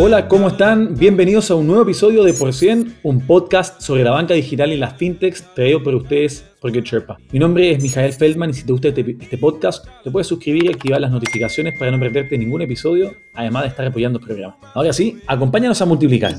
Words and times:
Hola, 0.00 0.28
¿cómo 0.28 0.46
están? 0.46 0.94
Bienvenidos 0.96 1.50
a 1.50 1.56
un 1.56 1.66
nuevo 1.66 1.82
episodio 1.82 2.22
de 2.22 2.32
Por 2.32 2.52
100, 2.52 2.98
un 3.02 3.26
podcast 3.26 3.80
sobre 3.80 4.04
la 4.04 4.12
banca 4.12 4.32
digital 4.32 4.72
y 4.72 4.76
las 4.76 4.96
fintechs 4.96 5.52
traído 5.56 5.82
por 5.82 5.92
ustedes 5.96 6.44
por 6.60 6.72
GetSherpa. 6.72 7.18
Mi 7.32 7.40
nombre 7.40 7.72
es 7.72 7.82
Mijael 7.82 8.12
Feldman 8.12 8.50
y 8.50 8.54
si 8.54 8.64
te 8.64 8.70
gusta 8.70 8.88
este, 8.88 9.16
este, 9.20 9.38
podcast, 9.38 9.84
te 10.04 10.12
puedes 10.12 10.28
suscribir 10.28 10.66
y 10.66 10.68
activar 10.68 11.00
las 11.00 11.10
notificaciones 11.10 11.76
para 11.76 11.90
no 11.90 11.98
perderte 11.98 12.38
ningún 12.38 12.62
episodio, 12.62 13.12
además 13.34 13.64
de 13.64 13.68
estar 13.70 13.86
apoyando 13.86 14.20
el 14.20 14.24
programa. 14.24 14.56
Ahora 14.72 14.92
sí, 14.92 15.18
acompáñanos 15.26 15.82
a 15.82 15.86
multiplicar. 15.86 16.32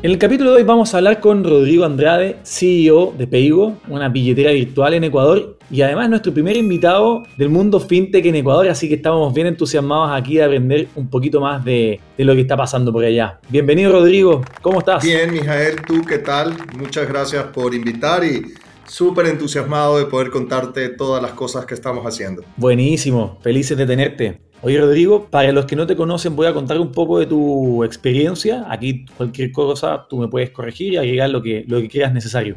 En 0.00 0.12
el 0.12 0.18
capítulo 0.18 0.50
de 0.52 0.58
hoy 0.58 0.62
vamos 0.62 0.94
a 0.94 0.98
hablar 0.98 1.18
con 1.18 1.42
Rodrigo 1.42 1.84
Andrade, 1.84 2.36
CEO 2.44 3.12
de 3.18 3.26
Peigo, 3.26 3.78
una 3.88 4.08
billetera 4.08 4.52
virtual 4.52 4.94
en 4.94 5.02
Ecuador 5.02 5.58
y 5.72 5.82
además 5.82 6.08
nuestro 6.08 6.32
primer 6.32 6.56
invitado 6.56 7.24
del 7.36 7.48
mundo 7.48 7.80
fintech 7.80 8.24
en 8.24 8.36
Ecuador, 8.36 8.68
así 8.68 8.88
que 8.88 8.94
estamos 8.94 9.34
bien 9.34 9.48
entusiasmados 9.48 10.12
aquí 10.12 10.36
de 10.36 10.44
aprender 10.44 10.86
un 10.94 11.10
poquito 11.10 11.40
más 11.40 11.64
de, 11.64 11.98
de 12.16 12.24
lo 12.24 12.36
que 12.36 12.42
está 12.42 12.56
pasando 12.56 12.92
por 12.92 13.04
allá. 13.04 13.40
Bienvenido 13.48 13.90
Rodrigo, 13.90 14.42
¿cómo 14.62 14.78
estás? 14.78 15.02
Bien, 15.02 15.32
Mijael, 15.32 15.82
¿tú 15.82 16.02
qué 16.02 16.18
tal? 16.18 16.54
Muchas 16.78 17.08
gracias 17.08 17.46
por 17.46 17.74
invitar 17.74 18.22
y 18.22 18.54
súper 18.86 19.26
entusiasmado 19.26 19.98
de 19.98 20.06
poder 20.06 20.30
contarte 20.30 20.90
todas 20.90 21.20
las 21.20 21.32
cosas 21.32 21.66
que 21.66 21.74
estamos 21.74 22.06
haciendo. 22.06 22.44
Buenísimo, 22.56 23.38
felices 23.42 23.76
de 23.76 23.84
tenerte. 23.84 24.47
Oye 24.60 24.80
Rodrigo, 24.80 25.26
para 25.30 25.52
los 25.52 25.66
que 25.66 25.76
no 25.76 25.86
te 25.86 25.94
conocen 25.94 26.34
voy 26.34 26.48
a 26.48 26.52
contar 26.52 26.80
un 26.80 26.90
poco 26.90 27.20
de 27.20 27.26
tu 27.26 27.84
experiencia. 27.84 28.66
Aquí 28.68 29.06
cualquier 29.16 29.52
cosa 29.52 30.06
tú 30.08 30.18
me 30.18 30.26
puedes 30.26 30.50
corregir 30.50 30.94
y 30.94 30.96
agregar 30.96 31.30
lo 31.30 31.40
que, 31.40 31.64
lo 31.68 31.80
que 31.80 31.88
creas 31.88 32.12
necesario. 32.12 32.54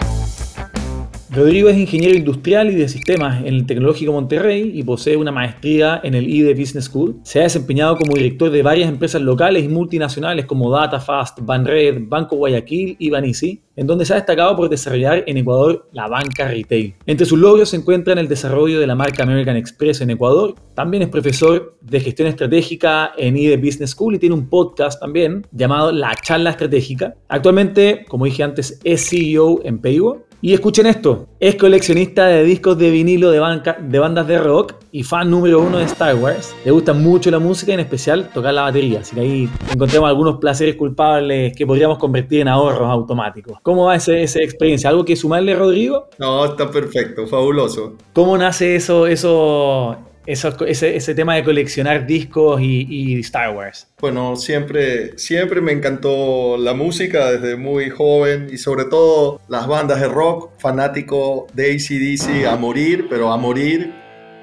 Rodrigo 1.34 1.70
es 1.70 1.78
ingeniero 1.78 2.18
industrial 2.18 2.72
y 2.72 2.76
de 2.76 2.90
sistemas 2.90 3.40
en 3.46 3.54
el 3.54 3.66
Tecnológico 3.66 4.12
Monterrey 4.12 4.70
y 4.76 4.84
posee 4.84 5.16
una 5.16 5.32
maestría 5.32 6.02
en 6.04 6.14
el 6.14 6.28
IDE 6.28 6.54
Business 6.54 6.86
School. 6.86 7.22
Se 7.24 7.40
ha 7.40 7.44
desempeñado 7.44 7.96
como 7.96 8.16
director 8.16 8.52
de 8.52 8.62
varias 8.62 8.90
empresas 8.90 9.22
locales 9.22 9.64
y 9.64 9.70
multinacionales 9.70 10.46
como 10.46 10.70
DataFast, 10.70 11.40
Banred, 11.44 12.00
Banco 12.02 12.36
Guayaquil 12.36 12.98
y 13.00 13.10
Banisi, 13.10 13.62
en 13.78 13.88
donde 13.88 14.04
se 14.04 14.12
ha 14.12 14.18
destacado 14.18 14.58
por 14.58 14.68
desarrollar 14.68 15.24
en 15.26 15.38
Ecuador 15.38 15.88
la 15.94 16.10
banca 16.10 16.50
retail. 16.50 16.96
Entre 17.06 17.26
sus 17.26 17.40
logros 17.40 17.70
se 17.70 17.78
encuentran 17.78 18.18
el 18.18 18.28
desarrollo 18.28 18.82
de 18.82 18.88
la 18.88 18.96
marca 18.96 19.24
American 19.24 19.56
Express 19.56 20.02
en 20.02 20.10
Ecuador. 20.10 20.56
También 20.76 21.04
es 21.04 21.08
profesor 21.08 21.78
de 21.80 22.02
gestión 22.02 22.28
estratégica 22.28 23.14
en 23.18 23.38
IDE 23.38 23.56
Business 23.56 23.92
School 23.92 24.16
y 24.16 24.20
tiene 24.20 24.36
un 24.36 24.50
podcast 24.50 25.00
también 25.00 25.48
llamado 25.54 25.94
La 25.94 26.14
Charla 26.14 26.50
Estratégica. 26.50 27.16
Actualmente, 27.30 28.04
como 28.10 28.26
dije 28.26 28.44
antes, 28.44 28.82
es 28.84 29.10
CEO 29.10 29.62
en 29.64 29.80
Paygo 29.80 30.26
y 30.44 30.54
escuchen 30.54 30.88
esto, 30.88 31.28
es 31.40 31.56
coleccionista 31.56 32.26
de 32.26 32.44
discos 32.44 32.76
de 32.78 32.90
vinilo 32.90 33.30
de, 33.30 33.40
de, 33.82 34.00
bandas 34.00 34.28
de 34.28 34.40
rock 34.40 34.74
y 34.92 35.04
fan 35.04 35.30
número 35.30 35.62
uno 35.62 35.78
de 35.78 35.84
Star 35.84 36.16
Wars. 36.16 36.56
Le 36.66 36.72
gusta 36.72 36.94
mucho 36.94 37.30
la 37.30 37.38
música 37.38 37.74
en 37.74 37.80
especial 37.80 38.30
tocar 38.34 38.54
la 38.56 38.64
batería, 38.64 39.02
así 39.02 39.14
que 39.14 39.22
ahí 39.22 39.50
encontramos 39.72 40.10
algunos 40.10 40.40
placeres 40.40 40.76
culpables 40.76 41.56
que 41.56 41.68
podríamos 41.68 42.00
convertir 42.00 42.42
en 42.42 42.48
ahorros 42.48 42.90
automáticos. 42.90 43.60
¿Cómo 43.62 43.86
va 43.86 43.96
esa, 43.96 44.18
esa 44.18 44.40
experiencia? 44.40 44.90
¿Algo 44.90 45.06
que 45.06 45.16
sumarle, 45.16 45.54
Rodrigo? 45.54 46.10
No, 46.18 46.44
está 46.44 46.72
perfecto, 46.72 47.28
fabuloso. 47.28 47.94
¿Cómo 48.14 48.36
nace 48.36 48.76
eso, 48.76 49.06
eso, 49.06 49.96
ese, 50.26 50.96
ese, 50.96 51.16
tema 51.16 51.36
de 51.36 51.44
coleccionar 51.44 52.06
discos 52.06 52.62
y, 52.62 53.20
Star 53.20 53.56
Wars? 53.56 53.88
Bueno, 54.00 54.36
siempre, 54.36 55.18
siempre 55.18 55.62
me 55.62 55.72
encantó 55.72 56.58
la 56.58 56.74
música 56.74 57.32
desde 57.32 57.56
muy 57.56 57.90
joven 57.90 58.48
y 58.52 58.58
sobre 58.58 58.86
todo 58.86 59.42
las 59.48 59.68
bandas 59.68 60.02
de 60.02 60.08
rock, 60.08 60.52
fanático 60.60 61.48
de 61.54 61.74
ACDC 61.74 62.48
a 62.48 62.56
morir, 62.56 63.08
pero 63.10 63.32
a 63.32 63.38
morir. 63.38 63.94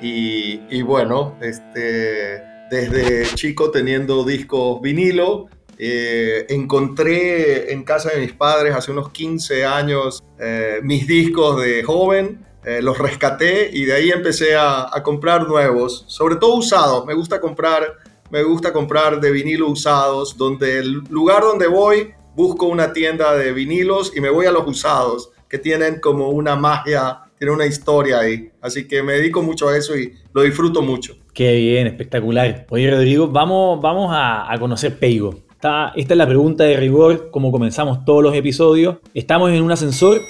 Y, 0.00 0.60
y 0.70 0.82
bueno, 0.82 1.36
este, 1.40 2.42
desde 2.70 3.24
chico 3.34 3.70
teniendo 3.70 4.24
discos 4.24 4.80
vinilo, 4.80 5.48
eh, 5.78 6.46
encontré 6.48 7.72
en 7.72 7.84
casa 7.84 8.10
de 8.10 8.20
mis 8.20 8.32
padres 8.32 8.74
hace 8.74 8.90
unos 8.90 9.10
15 9.10 9.64
años 9.64 10.24
eh, 10.40 10.80
mis 10.82 11.06
discos 11.06 11.62
de 11.62 11.84
joven 11.84 12.44
eh, 12.64 12.82
los 12.82 12.98
rescaté 12.98 13.70
y 13.72 13.84
de 13.84 13.94
ahí 13.94 14.10
empecé 14.10 14.56
a, 14.56 14.90
comprar 15.04 15.48
nuevos, 15.48 16.04
sobre 16.08 16.36
todo 16.36 16.56
usados. 16.56 17.06
Me 17.06 17.14
gusta 17.14 17.40
comprar, 17.40 17.94
me 18.30 18.42
gusta 18.42 18.72
comprar 18.72 19.20
de 19.20 19.30
vinilo 19.30 19.68
usados, 19.68 20.36
donde 20.36 20.78
el 20.78 20.92
lugar 21.08 21.42
donde 21.42 21.66
voy 21.66 22.12
busco 22.34 22.66
una 22.66 22.92
tienda 22.92 23.34
de 23.34 23.52
vinilos 23.52 24.12
y 24.14 24.20
me 24.20 24.30
voy 24.30 24.46
a 24.46 24.52
los 24.52 24.66
usados, 24.66 25.30
que 25.48 25.58
tienen 25.58 26.00
como 26.00 26.30
una 26.30 26.56
magia, 26.56 27.20
tienen 27.38 27.54
una 27.54 27.66
historia 27.66 28.20
ahí. 28.20 28.50
Así 28.60 28.86
que 28.86 29.02
me 29.02 29.14
dedico 29.14 29.42
mucho 29.42 29.68
a 29.68 29.76
eso 29.76 29.96
y 29.96 30.12
lo 30.32 30.42
disfruto 30.42 30.82
mucho. 30.82 31.16
Qué 31.32 31.54
bien, 31.56 31.86
espectacular. 31.86 32.66
Oye, 32.70 32.90
Rodrigo, 32.90 33.28
vamos, 33.28 33.80
vamos 33.80 34.10
a, 34.12 34.52
conocer 34.58 34.98
Peigo. 34.98 35.36
Esta, 35.52 35.92
esta 35.96 36.14
es 36.14 36.18
la 36.18 36.26
pregunta 36.26 36.64
de 36.64 36.76
rigor, 36.76 37.30
como 37.30 37.50
comenzamos 37.50 38.04
todos 38.04 38.22
los 38.22 38.34
episodios. 38.34 38.96
Estamos 39.14 39.50
en 39.52 39.62
un 39.62 39.72
ascensor 39.72 40.20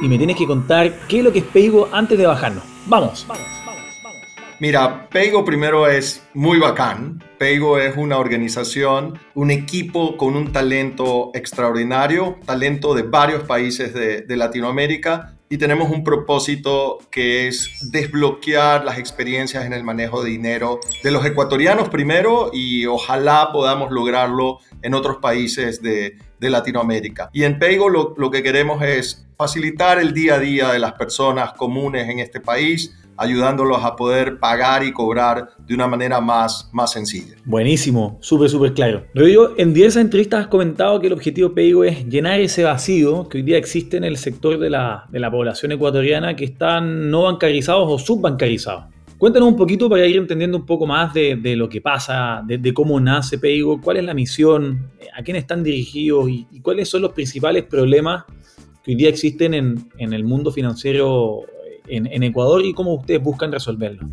y 0.00 0.08
me 0.08 0.18
tienes 0.18 0.36
que 0.36 0.46
contar 0.46 1.06
qué 1.08 1.18
es 1.18 1.24
lo 1.24 1.32
que 1.32 1.40
es 1.40 1.44
Peigo 1.44 1.88
antes 1.92 2.18
de 2.18 2.26
bajarnos. 2.26 2.64
Vamos. 2.86 3.26
Mira, 4.58 5.08
Peigo 5.08 5.44
primero 5.44 5.88
es 5.88 6.22
muy 6.34 6.60
bacán. 6.60 7.22
Peigo 7.36 7.78
es 7.78 7.96
una 7.96 8.18
organización, 8.18 9.18
un 9.34 9.50
equipo 9.50 10.16
con 10.16 10.36
un 10.36 10.52
talento 10.52 11.32
extraordinario, 11.34 12.38
talento 12.46 12.94
de 12.94 13.02
varios 13.02 13.42
países 13.42 13.92
de, 13.92 14.22
de 14.22 14.36
Latinoamérica 14.36 15.34
y 15.52 15.58
tenemos 15.58 15.90
un 15.90 16.02
propósito 16.02 16.98
que 17.10 17.46
es 17.46 17.90
desbloquear 17.90 18.84
las 18.84 18.98
experiencias 18.98 19.66
en 19.66 19.74
el 19.74 19.84
manejo 19.84 20.22
de 20.22 20.30
dinero 20.30 20.80
de 21.02 21.10
los 21.10 21.26
ecuatorianos 21.26 21.90
primero 21.90 22.50
y 22.54 22.86
ojalá 22.86 23.50
podamos 23.52 23.90
lograrlo 23.90 24.60
en 24.80 24.94
otros 24.94 25.18
países 25.18 25.82
de, 25.82 26.16
de 26.42 26.50
Latinoamérica. 26.50 27.30
Y 27.32 27.44
en 27.44 27.58
Peigo 27.58 27.88
lo, 27.88 28.14
lo 28.18 28.30
que 28.30 28.42
queremos 28.42 28.82
es 28.82 29.24
facilitar 29.36 30.00
el 30.00 30.12
día 30.12 30.34
a 30.34 30.38
día 30.40 30.72
de 30.72 30.80
las 30.80 30.92
personas 30.94 31.52
comunes 31.52 32.08
en 32.08 32.18
este 32.18 32.40
país, 32.40 32.94
ayudándolos 33.16 33.84
a 33.84 33.94
poder 33.94 34.40
pagar 34.40 34.82
y 34.82 34.92
cobrar 34.92 35.50
de 35.58 35.74
una 35.74 35.86
manera 35.86 36.20
más, 36.20 36.68
más 36.72 36.92
sencilla. 36.92 37.36
Buenísimo, 37.44 38.18
súper, 38.20 38.50
súper 38.50 38.74
claro. 38.74 39.04
Rodrigo, 39.14 39.50
en 39.56 39.72
diversas 39.72 40.02
entrevistas 40.02 40.40
has 40.40 40.46
comentado 40.48 40.98
que 41.00 41.06
el 41.06 41.12
objetivo 41.12 41.50
de 41.50 41.54
Peigo 41.54 41.84
es 41.84 42.06
llenar 42.06 42.40
ese 42.40 42.64
vacío 42.64 43.28
que 43.28 43.38
hoy 43.38 43.44
día 43.44 43.58
existe 43.58 43.96
en 43.96 44.04
el 44.04 44.16
sector 44.16 44.58
de 44.58 44.70
la, 44.70 45.04
de 45.10 45.20
la 45.20 45.30
población 45.30 45.70
ecuatoriana 45.70 46.34
que 46.34 46.44
están 46.44 47.10
no 47.10 47.22
bancarizados 47.22 47.86
o 47.88 47.98
subbancarizados. 47.98 48.84
Cuéntanos 49.22 49.50
un 49.50 49.56
poquito 49.56 49.88
para 49.88 50.04
ir 50.04 50.16
entendiendo 50.16 50.56
un 50.58 50.66
poco 50.66 50.84
más 50.84 51.14
de, 51.14 51.54
lo 51.54 51.68
que 51.68 51.80
pasa, 51.80 52.42
de, 52.44 52.74
cómo 52.74 52.98
nace 52.98 53.38
Peigo, 53.38 53.80
cuál 53.80 53.98
es 53.98 54.04
la 54.04 54.14
misión, 54.14 54.90
a 55.16 55.22
quién 55.22 55.36
están 55.36 55.62
dirigidos 55.62 56.28
y, 56.28 56.58
cuáles 56.60 56.88
son 56.88 57.02
los 57.02 57.12
principales 57.12 57.62
problemas 57.62 58.24
que 58.82 58.90
hoy 58.90 58.96
día 58.96 59.08
existen 59.08 59.54
en, 59.54 60.12
el 60.12 60.24
mundo 60.24 60.50
financiero 60.50 61.42
en, 61.86 62.08
en 62.08 62.24
Ecuador 62.24 62.64
y 62.64 62.74
cómo 62.74 62.94
ustedes 62.94 63.22
buscan 63.22 63.52
resolverlo. 63.52 64.08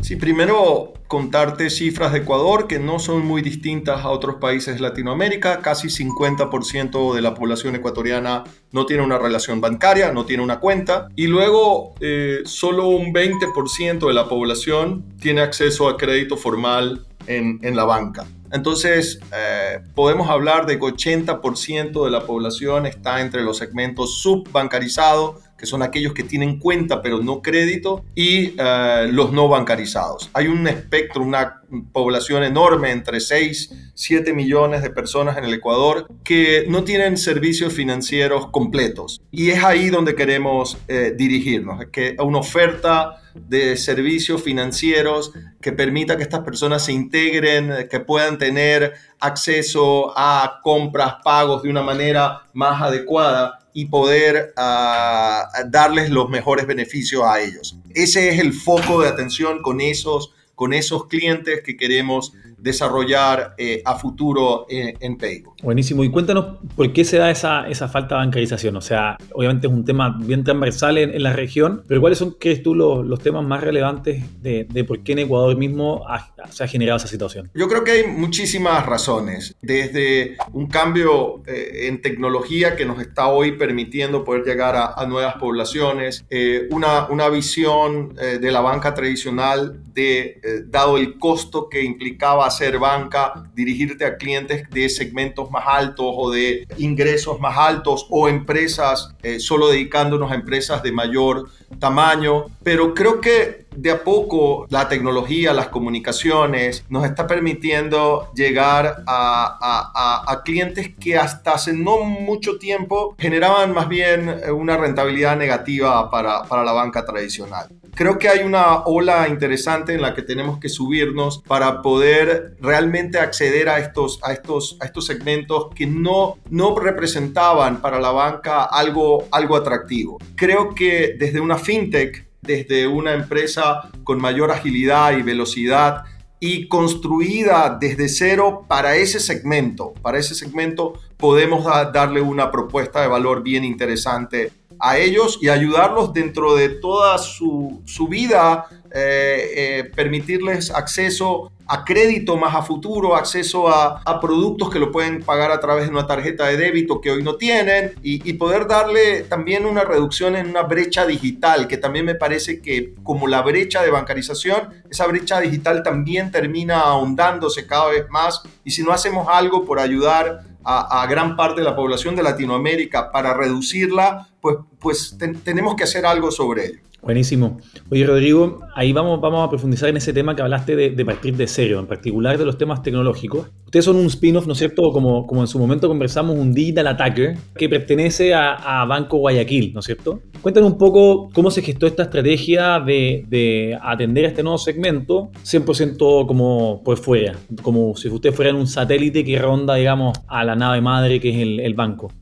Sí, 0.00 0.16
primero 0.16 0.94
contarte 1.06 1.70
cifras 1.70 2.12
de 2.12 2.18
Ecuador 2.18 2.66
que 2.66 2.78
no 2.78 2.98
son 2.98 3.26
muy 3.26 3.42
distintas 3.42 4.04
a 4.04 4.10
otros 4.10 4.36
países 4.36 4.76
de 4.76 4.80
Latinoamérica. 4.80 5.60
Casi 5.60 5.88
50% 5.88 7.14
de 7.14 7.22
la 7.22 7.34
población 7.34 7.74
ecuatoriana 7.74 8.44
no 8.72 8.86
tiene 8.86 9.02
una 9.02 9.18
relación 9.18 9.60
bancaria, 9.60 10.12
no 10.12 10.24
tiene 10.24 10.42
una 10.42 10.60
cuenta. 10.60 11.08
Y 11.16 11.26
luego 11.26 11.94
eh, 12.00 12.40
solo 12.44 12.88
un 12.88 13.12
20% 13.12 14.06
de 14.06 14.14
la 14.14 14.28
población 14.28 15.04
tiene 15.20 15.40
acceso 15.40 15.88
a 15.88 15.96
crédito 15.96 16.36
formal 16.36 17.06
en, 17.26 17.58
en 17.62 17.76
la 17.76 17.84
banca. 17.84 18.26
Entonces, 18.52 19.20
eh, 19.36 19.80
podemos 19.94 20.30
hablar 20.30 20.66
de 20.66 20.78
que 20.78 20.84
80% 20.84 22.04
de 22.04 22.10
la 22.10 22.24
población 22.24 22.86
está 22.86 23.20
entre 23.20 23.42
los 23.42 23.58
segmentos 23.58 24.20
subbancarizados, 24.22 25.36
que 25.58 25.66
son 25.66 25.82
aquellos 25.82 26.14
que 26.14 26.22
tienen 26.22 26.58
cuenta 26.58 27.02
pero 27.02 27.20
no 27.20 27.42
crédito, 27.42 28.04
y 28.14 28.54
eh, 28.56 29.08
los 29.10 29.32
no 29.32 29.48
bancarizados. 29.48 30.30
Hay 30.32 30.46
un 30.46 30.66
espectro, 30.68 31.22
una 31.22 31.62
población 31.92 32.44
enorme, 32.44 32.92
entre 32.92 33.20
6, 33.20 33.90
7 33.94 34.32
millones 34.32 34.82
de 34.82 34.90
personas 34.90 35.36
en 35.36 35.44
el 35.44 35.54
Ecuador, 35.54 36.06
que 36.24 36.64
no 36.68 36.84
tienen 36.84 37.16
servicios 37.16 37.72
financieros 37.72 38.46
completos. 38.48 39.20
Y 39.30 39.50
es 39.50 39.62
ahí 39.64 39.90
donde 39.90 40.14
queremos 40.14 40.78
eh, 40.86 41.14
dirigirnos, 41.16 41.84
que 41.92 42.16
una 42.20 42.38
oferta 42.38 43.20
de 43.34 43.76
servicios 43.76 44.42
financieros 44.42 45.32
que 45.60 45.72
permita 45.72 46.16
que 46.16 46.22
estas 46.22 46.40
personas 46.40 46.84
se 46.84 46.92
integren, 46.92 47.88
que 47.88 48.00
puedan 48.00 48.38
tener 48.38 48.94
acceso 49.20 50.12
a 50.16 50.60
compras, 50.62 51.16
pagos 51.24 51.62
de 51.62 51.70
una 51.70 51.82
manera 51.82 52.42
más 52.52 52.80
adecuada 52.80 53.58
y 53.72 53.86
poder 53.86 54.52
ah, 54.56 55.48
darles 55.66 56.10
los 56.10 56.28
mejores 56.28 56.66
beneficios 56.66 57.22
a 57.24 57.40
ellos. 57.40 57.78
Ese 57.94 58.30
es 58.30 58.40
el 58.40 58.52
foco 58.52 59.02
de 59.02 59.08
atención 59.08 59.62
con 59.62 59.80
esos, 59.80 60.32
con 60.54 60.72
esos 60.72 61.06
clientes 61.06 61.62
que 61.64 61.76
queremos 61.76 62.32
desarrollar 62.58 63.54
eh, 63.56 63.82
a 63.84 63.96
futuro 63.96 64.66
en, 64.68 64.96
en 65.00 65.18
Buenísimo. 65.62 66.04
Y 66.04 66.10
cuéntanos 66.10 66.58
por 66.76 66.92
qué 66.92 67.04
se 67.04 67.18
da 67.18 67.30
esa, 67.30 67.68
esa, 67.68 67.88
falta 67.88 68.16
de 68.16 68.20
bancarización. 68.20 68.76
O 68.76 68.80
sea, 68.80 69.16
obviamente 69.32 69.66
es 69.66 69.72
un 69.72 69.84
tema 69.84 70.16
bien 70.18 70.44
transversal 70.44 70.98
en, 70.98 71.22
la 71.22 71.32
región, 71.32 71.84
pero 71.88 72.00
¿cuáles 72.00 72.18
son, 72.18 72.36
crees 72.38 72.62
tú, 72.62 72.74
los, 72.74 73.04
los 73.04 73.20
temas 73.20 73.44
más 73.44 73.62
relevantes 73.62 74.22
de, 74.40 74.66
de, 74.70 74.84
por 74.84 75.02
qué 75.02 75.12
en 75.12 75.20
Ecuador 75.20 75.56
mismo 75.56 76.04
se 76.50 76.64
ha 76.64 76.68
generado 76.68 76.98
esa 76.98 77.08
situación? 77.08 77.50
Yo 77.54 77.68
creo 77.68 77.82
que 77.82 77.92
hay 77.92 78.06
muchísimas 78.06 78.86
razones. 78.86 79.56
Desde 79.60 80.36
un 80.52 80.66
cambio 80.66 81.42
eh, 81.46 81.88
en 81.88 82.00
tecnología 82.00 82.76
que 82.76 82.84
nos 82.84 83.00
está 83.00 83.28
hoy 83.28 83.52
permitiendo 83.52 84.24
poder 84.24 84.44
llegar 84.44 84.76
a, 84.76 84.94
a 84.94 85.06
nuevas 85.06 85.34
poblaciones, 85.36 86.24
eh, 86.30 86.68
una, 86.70 87.06
una 87.08 87.28
visión 87.28 88.14
eh, 88.20 88.38
de 88.40 88.52
la 88.52 88.60
banca 88.60 88.94
tradicional 88.94 89.80
de, 89.92 90.40
dado 90.66 90.96
el 90.96 91.18
costo 91.18 91.68
que 91.68 91.82
implicaba 91.82 92.47
hacer 92.48 92.78
banca, 92.78 93.44
dirigirte 93.54 94.04
a 94.04 94.16
clientes 94.16 94.68
de 94.70 94.88
segmentos 94.88 95.50
más 95.50 95.64
altos 95.66 96.06
o 96.08 96.30
de 96.30 96.66
ingresos 96.76 97.40
más 97.40 97.56
altos 97.56 98.06
o 98.10 98.28
empresas, 98.28 99.14
eh, 99.22 99.40
solo 99.40 99.68
dedicándonos 99.68 100.30
a 100.30 100.34
empresas 100.34 100.82
de 100.82 100.92
mayor 100.92 101.48
tamaño. 101.78 102.46
Pero 102.62 102.94
creo 102.94 103.20
que 103.20 103.66
de 103.78 103.90
a 103.92 104.02
poco 104.02 104.66
la 104.70 104.88
tecnología, 104.88 105.52
las 105.52 105.68
comunicaciones 105.68 106.84
nos 106.88 107.04
está 107.04 107.26
permitiendo 107.26 108.30
llegar 108.34 109.04
a, 109.06 110.24
a, 110.26 110.42
clientes 110.42 110.90
que 110.98 111.16
hasta 111.16 111.52
hace 111.52 111.72
no 111.72 112.00
mucho 112.00 112.58
tiempo 112.58 113.14
generaban 113.18 113.72
más 113.72 113.88
bien 113.88 114.40
una 114.52 114.76
rentabilidad 114.76 115.36
negativa 115.36 116.10
para, 116.10 116.44
para 116.44 116.64
la 116.64 116.72
banca 116.72 117.04
tradicional. 117.04 117.68
Creo 117.98 118.16
que 118.16 118.28
hay 118.28 118.44
una 118.44 118.84
ola 118.84 119.26
interesante 119.26 119.92
en 119.92 120.02
la 120.02 120.14
que 120.14 120.22
tenemos 120.22 120.60
que 120.60 120.68
subirnos 120.68 121.42
para 121.42 121.82
poder 121.82 122.56
realmente 122.60 123.18
acceder 123.18 123.68
a 123.68 123.80
estos, 123.80 124.20
a 124.22 124.32
estos, 124.32 124.76
a 124.78 124.84
estos 124.84 125.04
segmentos 125.04 125.74
que 125.74 125.84
no, 125.84 126.36
no 126.48 126.78
representaban 126.78 127.80
para 127.80 127.98
la 127.98 128.12
banca 128.12 128.62
algo, 128.62 129.24
algo 129.32 129.56
atractivo. 129.56 130.18
Creo 130.36 130.76
que 130.76 131.16
desde 131.18 131.40
una 131.40 131.58
fintech 131.58 132.28
desde 132.40 132.86
una 132.86 133.14
empresa 133.14 133.90
con 134.04 134.20
mayor 134.20 134.52
agilidad 134.52 135.18
y 135.18 135.22
velocidad 135.22 136.04
y 136.38 136.68
construida 136.68 137.78
desde 137.80 138.08
cero 138.08 138.64
para 138.68 138.94
ese 138.94 139.18
segmento. 139.18 139.92
Para 140.02 140.18
ese 140.18 140.36
segmento 140.36 141.00
podemos 141.16 141.64
darle 141.92 142.20
una 142.20 142.52
propuesta 142.52 143.02
de 143.02 143.08
valor 143.08 143.42
bien 143.42 143.64
interesante 143.64 144.52
a 144.80 144.98
ellos 144.98 145.38
y 145.40 145.48
ayudarlos 145.48 146.12
dentro 146.12 146.54
de 146.54 146.68
toda 146.68 147.18
su, 147.18 147.82
su 147.84 148.08
vida, 148.08 148.66
eh, 148.94 149.52
eh, 149.54 149.84
permitirles 149.94 150.70
acceso 150.70 151.52
a 151.70 151.84
crédito 151.84 152.38
más 152.38 152.54
a 152.54 152.62
futuro, 152.62 153.14
acceso 153.14 153.68
a, 153.68 154.02
productos 154.22 154.70
que 154.70 154.78
lo 154.78 154.90
pueden 154.90 155.22
pagar 155.22 155.50
a 155.50 155.60
través 155.60 155.84
de 155.84 155.90
una 155.90 156.06
tarjeta 156.06 156.46
de 156.46 156.56
débito 156.56 157.00
que 157.02 157.10
hoy 157.10 157.22
no 157.22 157.36
tienen 157.36 157.92
y, 158.02 158.32
poder 158.32 158.66
darle 158.66 159.24
también 159.24 159.66
una 159.66 159.84
reducción 159.84 160.34
en 160.36 160.48
una 160.48 160.62
brecha 160.62 161.04
digital, 161.04 161.68
que 161.68 161.76
también 161.76 162.06
me 162.06 162.14
parece 162.14 162.62
que 162.62 162.94
como 163.02 163.26
la 163.26 163.42
brecha 163.42 163.82
de 163.82 163.90
bancarización, 163.90 164.82
esa 164.90 165.06
brecha 165.06 165.40
digital 165.40 165.82
también 165.82 166.30
termina 166.30 166.80
ahondándose 166.80 167.66
cada 167.66 167.90
vez 167.90 168.08
más 168.08 168.42
y 168.64 168.70
si 168.70 168.82
no 168.82 168.92
hacemos 168.92 169.28
algo 169.28 169.66
por 169.66 169.78
ayudar 169.78 170.44
a, 170.64 171.06
gran 171.08 171.36
parte 171.36 171.60
de 171.60 171.64
la 171.64 171.74
población 171.74 172.14
de 172.14 172.22
Latinoamérica 172.22 173.10
para 173.10 173.34
reducirla, 173.34 174.28
pues, 174.40 174.56
pues 174.78 175.16
tenemos 175.44 175.74
que 175.76 175.84
hacer 175.84 176.04
algo 176.04 176.30
sobre 176.30 176.66
ello. 176.66 176.80
Buenísimo. 177.00 177.58
Oye, 177.90 178.04
Rodrigo, 178.04 178.60
ahí 178.74 178.92
vamos, 178.92 179.20
vamos 179.20 179.46
a 179.46 179.48
profundizar 179.48 179.88
en 179.88 179.96
ese 179.96 180.12
tema 180.12 180.34
que 180.34 180.42
hablaste 180.42 180.74
de, 180.74 181.04
partir 181.04 181.36
de 181.36 181.46
cero, 181.46 181.78
en 181.78 181.86
particular 181.86 182.36
de 182.36 182.44
los 182.44 182.58
temas 182.58 182.82
tecnológicos. 182.82 183.46
Ustedes 183.66 183.84
son 183.84 183.96
un 183.96 184.06
spin-off, 184.06 184.46
¿no 184.46 184.52
es 184.52 184.58
cierto? 184.58 184.90
Como, 184.92 185.26
como 185.26 185.42
en 185.42 185.46
su 185.46 185.60
momento 185.60 185.86
conversamos, 185.86 186.36
un 186.36 186.52
digital 186.52 186.88
attacker 186.88 187.38
que 187.54 187.68
pertenece 187.68 188.34
a, 188.34 188.84
Banco 188.88 189.18
Guayaquil, 189.18 189.72
¿no 189.74 189.80
es 189.80 189.86
cierto? 189.86 190.20
Cuéntanos 190.42 190.72
un 190.72 190.78
poco 190.78 191.30
cómo 191.32 191.50
se 191.50 191.62
gestó 191.62 191.86
esta 191.86 192.04
estrategia 192.04 192.80
de, 192.80 193.78
atender 193.80 194.24
a 194.24 194.28
este 194.28 194.42
nuevo 194.42 194.58
segmento 194.58 195.30
100% 195.44 196.26
como 196.26 196.82
por 196.82 196.98
fuera, 196.98 197.36
como 197.62 197.94
si 197.96 198.08
ustedes 198.08 198.34
fueran 198.34 198.56
un 198.56 198.66
satélite 198.66 199.24
que 199.24 199.38
ronda, 199.38 199.76
digamos, 199.76 200.18
a 200.26 200.44
la 200.44 200.56
nave 200.56 200.80
madre 200.80 201.20
que 201.20 201.30
es 201.30 201.36
el, 201.64 201.74
banco. 201.74 202.12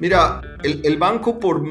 Mira, 0.00 0.40
el, 0.62 0.80
el 0.84 0.96
banco 0.96 1.38
por 1.38 1.62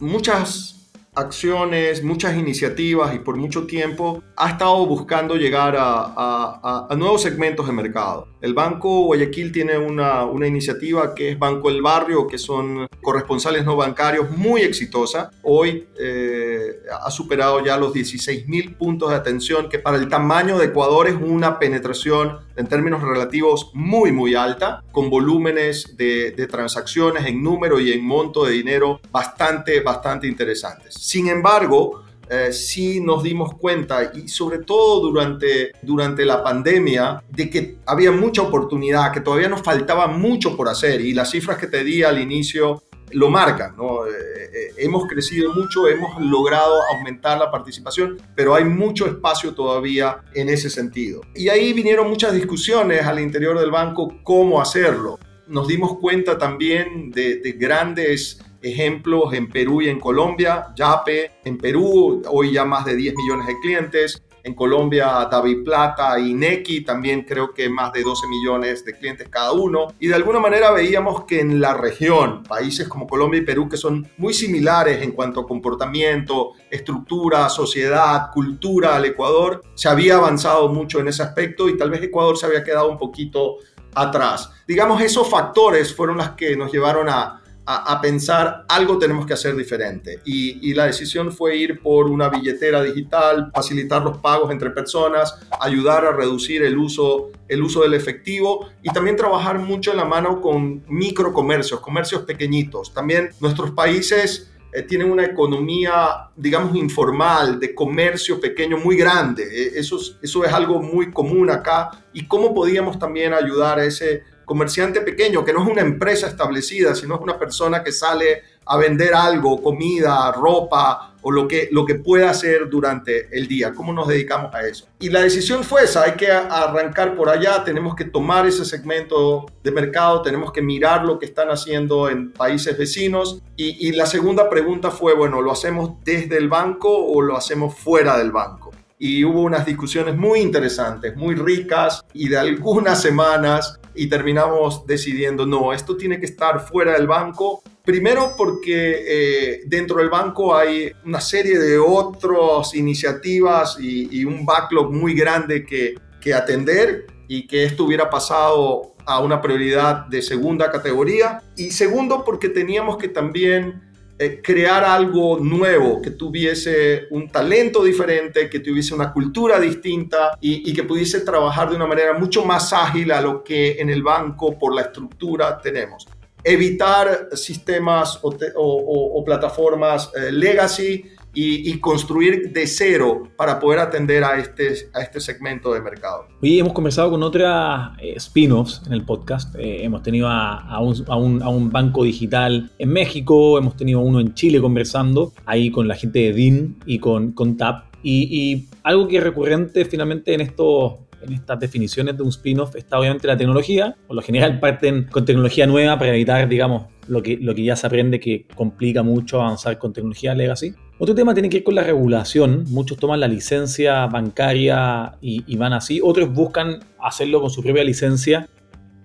muchas 0.00 0.77
acciones, 1.18 2.02
muchas 2.02 2.36
iniciativas 2.36 3.14
y 3.14 3.18
por 3.18 3.36
mucho 3.36 3.66
tiempo 3.66 4.22
ha 4.36 4.50
estado 4.50 4.86
buscando 4.86 5.36
llegar 5.36 5.76
a, 5.78 6.88
nuevos 6.96 7.22
segmentos 7.22 7.66
de 7.66 7.72
mercado. 7.72 8.28
El 8.40 8.54
Banco 8.54 9.04
Guayaquil 9.06 9.50
tiene 9.50 9.76
una, 9.76 10.26
iniciativa 10.46 11.14
que 11.14 11.32
es 11.32 11.38
Banco 11.38 11.70
El 11.70 11.82
Barrio, 11.82 12.26
que 12.26 12.38
son 12.38 12.86
corresponsales 13.02 13.64
no 13.64 13.76
bancarios 13.76 14.30
muy 14.30 14.62
exitosa. 14.62 15.30
Hoy 15.42 15.88
eh, 15.98 16.80
ha 17.02 17.10
superado 17.10 17.64
ya 17.64 17.76
los 17.76 17.92
16 17.92 18.46
mil 18.48 18.74
puntos 18.76 19.10
de 19.10 19.16
atención, 19.16 19.68
que 19.68 19.78
para 19.78 19.96
el 19.96 20.08
tamaño 20.08 20.58
de 20.58 20.66
Ecuador 20.66 21.08
es 21.08 21.14
una 21.14 21.58
penetración 21.58 22.38
en 22.56 22.66
términos 22.68 23.02
relativos 23.02 23.70
muy, 23.74 24.12
muy 24.12 24.34
alta, 24.34 24.84
con 24.92 25.10
volúmenes 25.10 25.96
de 25.96 26.48
transacciones 26.48 27.26
en 27.26 27.42
número 27.42 27.80
y 27.80 27.92
en 27.92 28.04
monto 28.04 28.44
de 28.44 28.52
dinero 28.52 29.00
bastante, 29.10 29.80
bastante 29.80 30.26
interesantes. 30.26 30.94
Sin 30.94 31.28
embargo, 31.28 32.04
eh, 32.30 32.52
sí 32.52 33.00
nos 33.00 33.22
dimos 33.22 33.54
cuenta, 33.54 34.12
y 34.14 34.28
sobre 34.28 34.58
todo 34.58 35.00
durante, 35.00 35.72
durante 35.82 36.24
la 36.24 36.42
pandemia, 36.42 37.22
de 37.30 37.48
que 37.50 37.76
había 37.86 38.12
mucha 38.12 38.42
oportunidad, 38.42 39.12
que 39.12 39.20
todavía 39.20 39.48
nos 39.48 39.62
faltaba 39.62 40.06
mucho 40.06 40.56
por 40.56 40.68
hacer, 40.68 41.00
y 41.00 41.14
las 41.14 41.30
cifras 41.30 41.58
que 41.58 41.66
te 41.66 41.84
di 41.84 42.02
al 42.02 42.20
inicio 42.20 42.82
lo 43.12 43.30
marcan, 43.30 43.76
¿no? 43.76 44.06
Eh, 44.06 44.10
eh, 44.10 44.72
hemos 44.78 45.06
crecido 45.06 45.54
mucho, 45.54 45.88
hemos 45.88 46.20
logrado 46.20 46.82
aumentar 46.94 47.38
la 47.38 47.50
participación, 47.50 48.18
pero 48.34 48.54
hay 48.54 48.64
mucho 48.64 49.06
espacio 49.06 49.54
todavía 49.54 50.18
en 50.34 50.48
ese 50.48 50.70
sentido. 50.70 51.22
Y 51.34 51.48
ahí 51.48 51.72
vinieron 51.72 52.08
muchas 52.08 52.34
discusiones 52.34 53.02
al 53.04 53.20
interior 53.20 53.58
del 53.58 53.70
banco 53.70 54.18
cómo 54.22 54.60
hacerlo. 54.60 55.18
Nos 55.46 55.66
dimos 55.66 55.96
cuenta 55.98 56.36
también 56.36 57.10
de, 57.10 57.36
de 57.36 57.52
grandes 57.52 58.40
ejemplos 58.62 59.32
en 59.32 59.48
Perú 59.48 59.82
y 59.82 59.88
en 59.88 60.00
Colombia. 60.00 60.68
Yape 60.74 61.32
en 61.44 61.58
Perú, 61.58 62.22
hoy 62.28 62.52
ya 62.52 62.64
más 62.64 62.84
de 62.84 62.96
10 62.96 63.14
millones 63.14 63.46
de 63.46 63.58
clientes. 63.60 64.22
En 64.44 64.54
Colombia, 64.54 65.28
David 65.30 65.64
Plata 65.64 66.18
y 66.18 66.32
Neki, 66.32 66.82
también 66.82 67.22
creo 67.22 67.52
que 67.52 67.68
más 67.68 67.92
de 67.92 68.02
12 68.02 68.26
millones 68.28 68.84
de 68.84 68.96
clientes 68.96 69.28
cada 69.28 69.52
uno. 69.52 69.88
Y 69.98 70.06
de 70.06 70.14
alguna 70.14 70.40
manera 70.40 70.70
veíamos 70.70 71.24
que 71.24 71.40
en 71.40 71.60
la 71.60 71.74
región, 71.74 72.44
países 72.44 72.88
como 72.88 73.06
Colombia 73.06 73.40
y 73.40 73.44
Perú, 73.44 73.68
que 73.68 73.76
son 73.76 74.08
muy 74.16 74.32
similares 74.32 75.02
en 75.02 75.12
cuanto 75.12 75.40
a 75.40 75.46
comportamiento, 75.46 76.52
estructura, 76.70 77.48
sociedad, 77.50 78.30
cultura 78.32 78.96
al 78.96 79.04
Ecuador, 79.04 79.62
se 79.74 79.88
había 79.88 80.16
avanzado 80.16 80.68
mucho 80.68 81.00
en 81.00 81.08
ese 81.08 81.22
aspecto 81.22 81.68
y 81.68 81.76
tal 81.76 81.90
vez 81.90 82.02
Ecuador 82.02 82.38
se 82.38 82.46
había 82.46 82.64
quedado 82.64 82.90
un 82.90 82.96
poquito 82.96 83.56
atrás. 83.94 84.50
Digamos, 84.66 85.02
esos 85.02 85.28
factores 85.28 85.94
fueron 85.94 86.16
los 86.16 86.30
que 86.30 86.56
nos 86.56 86.72
llevaron 86.72 87.08
a, 87.08 87.42
a, 87.70 88.00
pensar 88.00 88.64
algo 88.66 88.98
tenemos 88.98 89.26
que 89.26 89.34
hacer 89.34 89.54
diferente. 89.54 90.20
Y, 90.24 90.72
la 90.72 90.86
decisión 90.86 91.32
fue 91.32 91.56
ir 91.56 91.80
por 91.80 92.06
una 92.06 92.30
billetera 92.30 92.82
digital, 92.82 93.50
facilitar 93.54 94.02
los 94.02 94.18
pagos 94.18 94.50
entre 94.50 94.70
personas, 94.70 95.38
ayudar 95.60 96.06
a 96.06 96.12
reducir 96.12 96.62
el 96.62 96.78
uso, 96.78 97.30
el 97.46 97.62
uso 97.62 97.82
del 97.82 97.92
efectivo 97.94 98.68
y 98.82 98.90
también 98.90 99.16
trabajar 99.16 99.58
mucho 99.58 99.90
en 99.90 99.98
la 99.98 100.04
mano 100.04 100.40
con 100.40 100.82
microcomercios, 100.88 101.80
comercios 101.80 102.22
pequeñitos. 102.22 102.94
También 102.94 103.30
nuestros 103.40 103.72
países 103.72 104.50
eh, 104.72 104.82
tienen 104.82 105.10
una 105.10 105.24
economía, 105.24 106.30
digamos, 106.36 106.74
informal, 106.74 107.60
de 107.60 107.74
comercio 107.74 108.40
pequeño 108.40 108.78
muy 108.78 108.96
grande. 108.96 109.42
E, 109.42 109.78
eso, 109.78 109.98
eso 110.22 110.44
es 110.44 110.52
algo 110.52 110.80
muy 110.80 111.10
común 111.10 111.50
acá. 111.50 111.90
¿Y 112.14 112.26
cómo 112.26 112.54
podíamos 112.54 112.98
también 112.98 113.34
ayudar 113.34 113.78
a 113.78 113.84
ese 113.84 114.22
comerciante 114.48 115.02
pequeño, 115.02 115.44
que 115.44 115.52
no 115.52 115.62
es 115.62 115.68
una 115.68 115.82
empresa 115.82 116.26
establecida, 116.26 116.94
sino 116.96 117.14
es 117.14 117.20
una 117.20 117.38
persona 117.38 117.84
que 117.84 117.92
sale 117.92 118.42
a 118.64 118.76
vender 118.76 119.14
algo, 119.14 119.62
comida, 119.62 120.32
ropa 120.32 121.14
o 121.22 121.30
lo 121.30 121.46
que, 121.46 121.68
lo 121.70 121.84
que 121.84 121.96
pueda 121.96 122.30
hacer 122.30 122.68
durante 122.68 123.28
el 123.36 123.46
día. 123.46 123.72
¿Cómo 123.74 123.92
nos 123.92 124.08
dedicamos 124.08 124.54
a 124.54 124.66
eso? 124.66 124.86
Y 124.98 125.10
la 125.10 125.20
decisión 125.20 125.64
fue 125.64 125.84
esa, 125.84 126.04
hay 126.04 126.12
que 126.12 126.30
arrancar 126.30 127.14
por 127.14 127.28
allá, 127.28 127.62
tenemos 127.62 127.94
que 127.94 128.04
tomar 128.04 128.46
ese 128.46 128.64
segmento 128.64 129.46
de 129.62 129.70
mercado, 129.70 130.22
tenemos 130.22 130.50
que 130.52 130.62
mirar 130.62 131.04
lo 131.04 131.18
que 131.18 131.26
están 131.26 131.48
haciendo 131.50 132.08
en 132.08 132.32
países 132.32 132.76
vecinos. 132.76 133.42
Y, 133.56 133.88
y 133.88 133.92
la 133.92 134.06
segunda 134.06 134.48
pregunta 134.48 134.90
fue, 134.90 135.14
bueno, 135.14 135.42
¿lo 135.42 135.52
hacemos 135.52 135.92
desde 136.04 136.36
el 136.38 136.48
banco 136.48 136.88
o 137.06 137.20
lo 137.20 137.36
hacemos 137.36 137.74
fuera 137.74 138.16
del 138.16 138.32
banco? 138.32 138.67
Y 138.98 139.24
hubo 139.24 139.42
unas 139.42 139.64
discusiones 139.64 140.16
muy 140.16 140.40
interesantes, 140.40 141.16
muy 141.16 141.34
ricas 141.34 142.04
y 142.12 142.28
de 142.28 142.38
algunas 142.38 143.00
semanas 143.00 143.78
y 143.94 144.08
terminamos 144.08 144.86
decidiendo, 144.86 145.46
no, 145.46 145.72
esto 145.72 145.96
tiene 145.96 146.18
que 146.18 146.26
estar 146.26 146.60
fuera 146.60 146.92
del 146.92 147.06
banco. 147.06 147.62
Primero 147.84 148.34
porque 148.36 149.04
eh, 149.06 149.60
dentro 149.66 149.98
del 149.98 150.10
banco 150.10 150.54
hay 150.56 150.92
una 151.04 151.20
serie 151.20 151.58
de 151.58 151.78
otras 151.78 152.74
iniciativas 152.74 153.76
y, 153.80 154.24
un 154.24 154.44
backlog 154.44 154.92
muy 154.92 155.14
grande 155.14 155.64
que, 155.64 155.94
que 156.20 156.34
atender 156.34 157.06
y 157.28 157.46
que 157.46 157.64
esto 157.64 157.84
hubiera 157.84 158.10
pasado 158.10 158.94
a 159.06 159.20
una 159.20 159.40
prioridad 159.40 160.06
de 160.06 160.20
segunda 160.20 160.70
categoría. 160.70 161.42
Y 161.56 161.70
segundo 161.70 162.24
porque 162.24 162.50
teníamos 162.50 162.98
que 162.98 163.08
también 163.08 163.87
eh, 164.20 164.40
crear 164.42 164.82
algo 164.82 165.38
nuevo, 165.38 166.02
que 166.02 166.10
tuviese 166.10 167.06
un 167.10 167.28
talento 167.28 167.84
diferente, 167.84 168.50
que 168.50 168.58
tuviese 168.58 168.92
una 168.92 169.12
cultura 169.12 169.60
distinta 169.60 170.36
y, 170.40 170.72
que 170.72 170.82
pudiese 170.82 171.20
trabajar 171.20 171.70
de 171.70 171.76
una 171.76 171.86
manera 171.86 172.14
mucho 172.14 172.44
más 172.44 172.72
ágil 172.72 173.12
a 173.12 173.20
lo 173.20 173.44
que 173.44 173.80
en 173.80 173.90
el 173.90 174.02
banco 174.02 174.58
por 174.58 174.74
la 174.74 174.82
estructura 174.82 175.60
tenemos. 175.60 176.08
Evitar 176.42 177.28
sistemas 177.34 178.18
o, 178.22 179.22
plataformas 179.24 180.10
eh, 180.16 180.32
legacy 180.32 181.04
y, 181.40 181.78
construir 181.78 182.52
de 182.52 182.66
cero 182.66 183.28
para 183.36 183.60
poder 183.60 183.78
atender 183.78 184.24
a 184.24 184.38
este, 184.38 184.88
a 184.92 185.02
este 185.02 185.20
segmento 185.20 185.72
de 185.72 185.80
mercado. 185.80 186.26
Hoy 186.42 186.58
hemos 186.58 186.72
conversado 186.72 187.10
con 187.10 187.22
otras 187.22 187.90
eh, 188.00 188.14
spin-offs 188.16 188.82
en 188.86 188.92
el 188.92 189.04
podcast. 189.04 189.54
Eh, 189.56 189.84
hemos 189.84 190.02
tenido 190.02 190.26
a, 190.28 190.80
un, 190.80 191.04
a, 191.06 191.16
un, 191.16 191.42
a, 191.42 191.48
un, 191.48 191.70
banco 191.70 192.02
digital 192.02 192.72
en 192.78 192.88
México, 192.88 193.56
hemos 193.56 193.76
tenido 193.76 194.00
uno 194.00 194.18
en 194.18 194.34
Chile 194.34 194.60
conversando, 194.60 195.32
ahí 195.46 195.70
con 195.70 195.86
la 195.86 195.94
gente 195.94 196.18
de 196.18 196.32
DIN 196.32 196.76
y 196.86 196.98
con, 196.98 197.30
con 197.32 197.56
TAP. 197.56 197.84
Y, 198.02 198.28
y 198.30 198.68
algo 198.82 199.06
que 199.06 199.18
es 199.18 199.22
recurrente 199.22 199.84
finalmente 199.84 200.34
en 200.34 200.40
estos 200.40 200.94
en 201.20 201.32
estas 201.32 201.58
definiciones 201.58 202.16
de 202.16 202.22
un 202.22 202.28
spin-off 202.28 202.76
está 202.76 202.98
obviamente 202.98 203.26
la 203.26 203.36
tecnología. 203.36 203.96
Por 204.06 204.14
lo 204.16 204.22
general 204.22 204.60
parten 204.60 205.08
con 205.10 205.24
tecnología 205.24 205.66
nueva 205.66 205.98
para 205.98 206.14
evitar, 206.14 206.48
digamos, 206.48 206.86
lo 207.08 207.22
que, 207.22 207.36
lo 207.38 207.54
que 207.54 207.64
ya 207.64 207.74
se 207.74 207.86
aprende 207.86 208.20
que 208.20 208.46
complica 208.54 209.02
mucho 209.02 209.40
avanzar 209.40 209.78
con 209.78 209.92
tecnología 209.92 210.34
legacy. 210.34 210.74
Otro 210.98 211.14
tema 211.14 211.32
tiene 211.32 211.48
que 211.48 211.58
ver 211.58 211.64
con 211.64 211.74
la 211.74 211.84
regulación. 211.84 212.64
Muchos 212.68 212.98
toman 212.98 213.20
la 213.20 213.28
licencia 213.28 214.06
bancaria 214.06 215.14
y, 215.20 215.44
y 215.46 215.56
van 215.56 215.72
así. 215.72 216.00
Otros 216.02 216.32
buscan 216.32 216.80
hacerlo 216.98 217.40
con 217.40 217.50
su 217.50 217.62
propia 217.62 217.84
licencia 217.84 218.48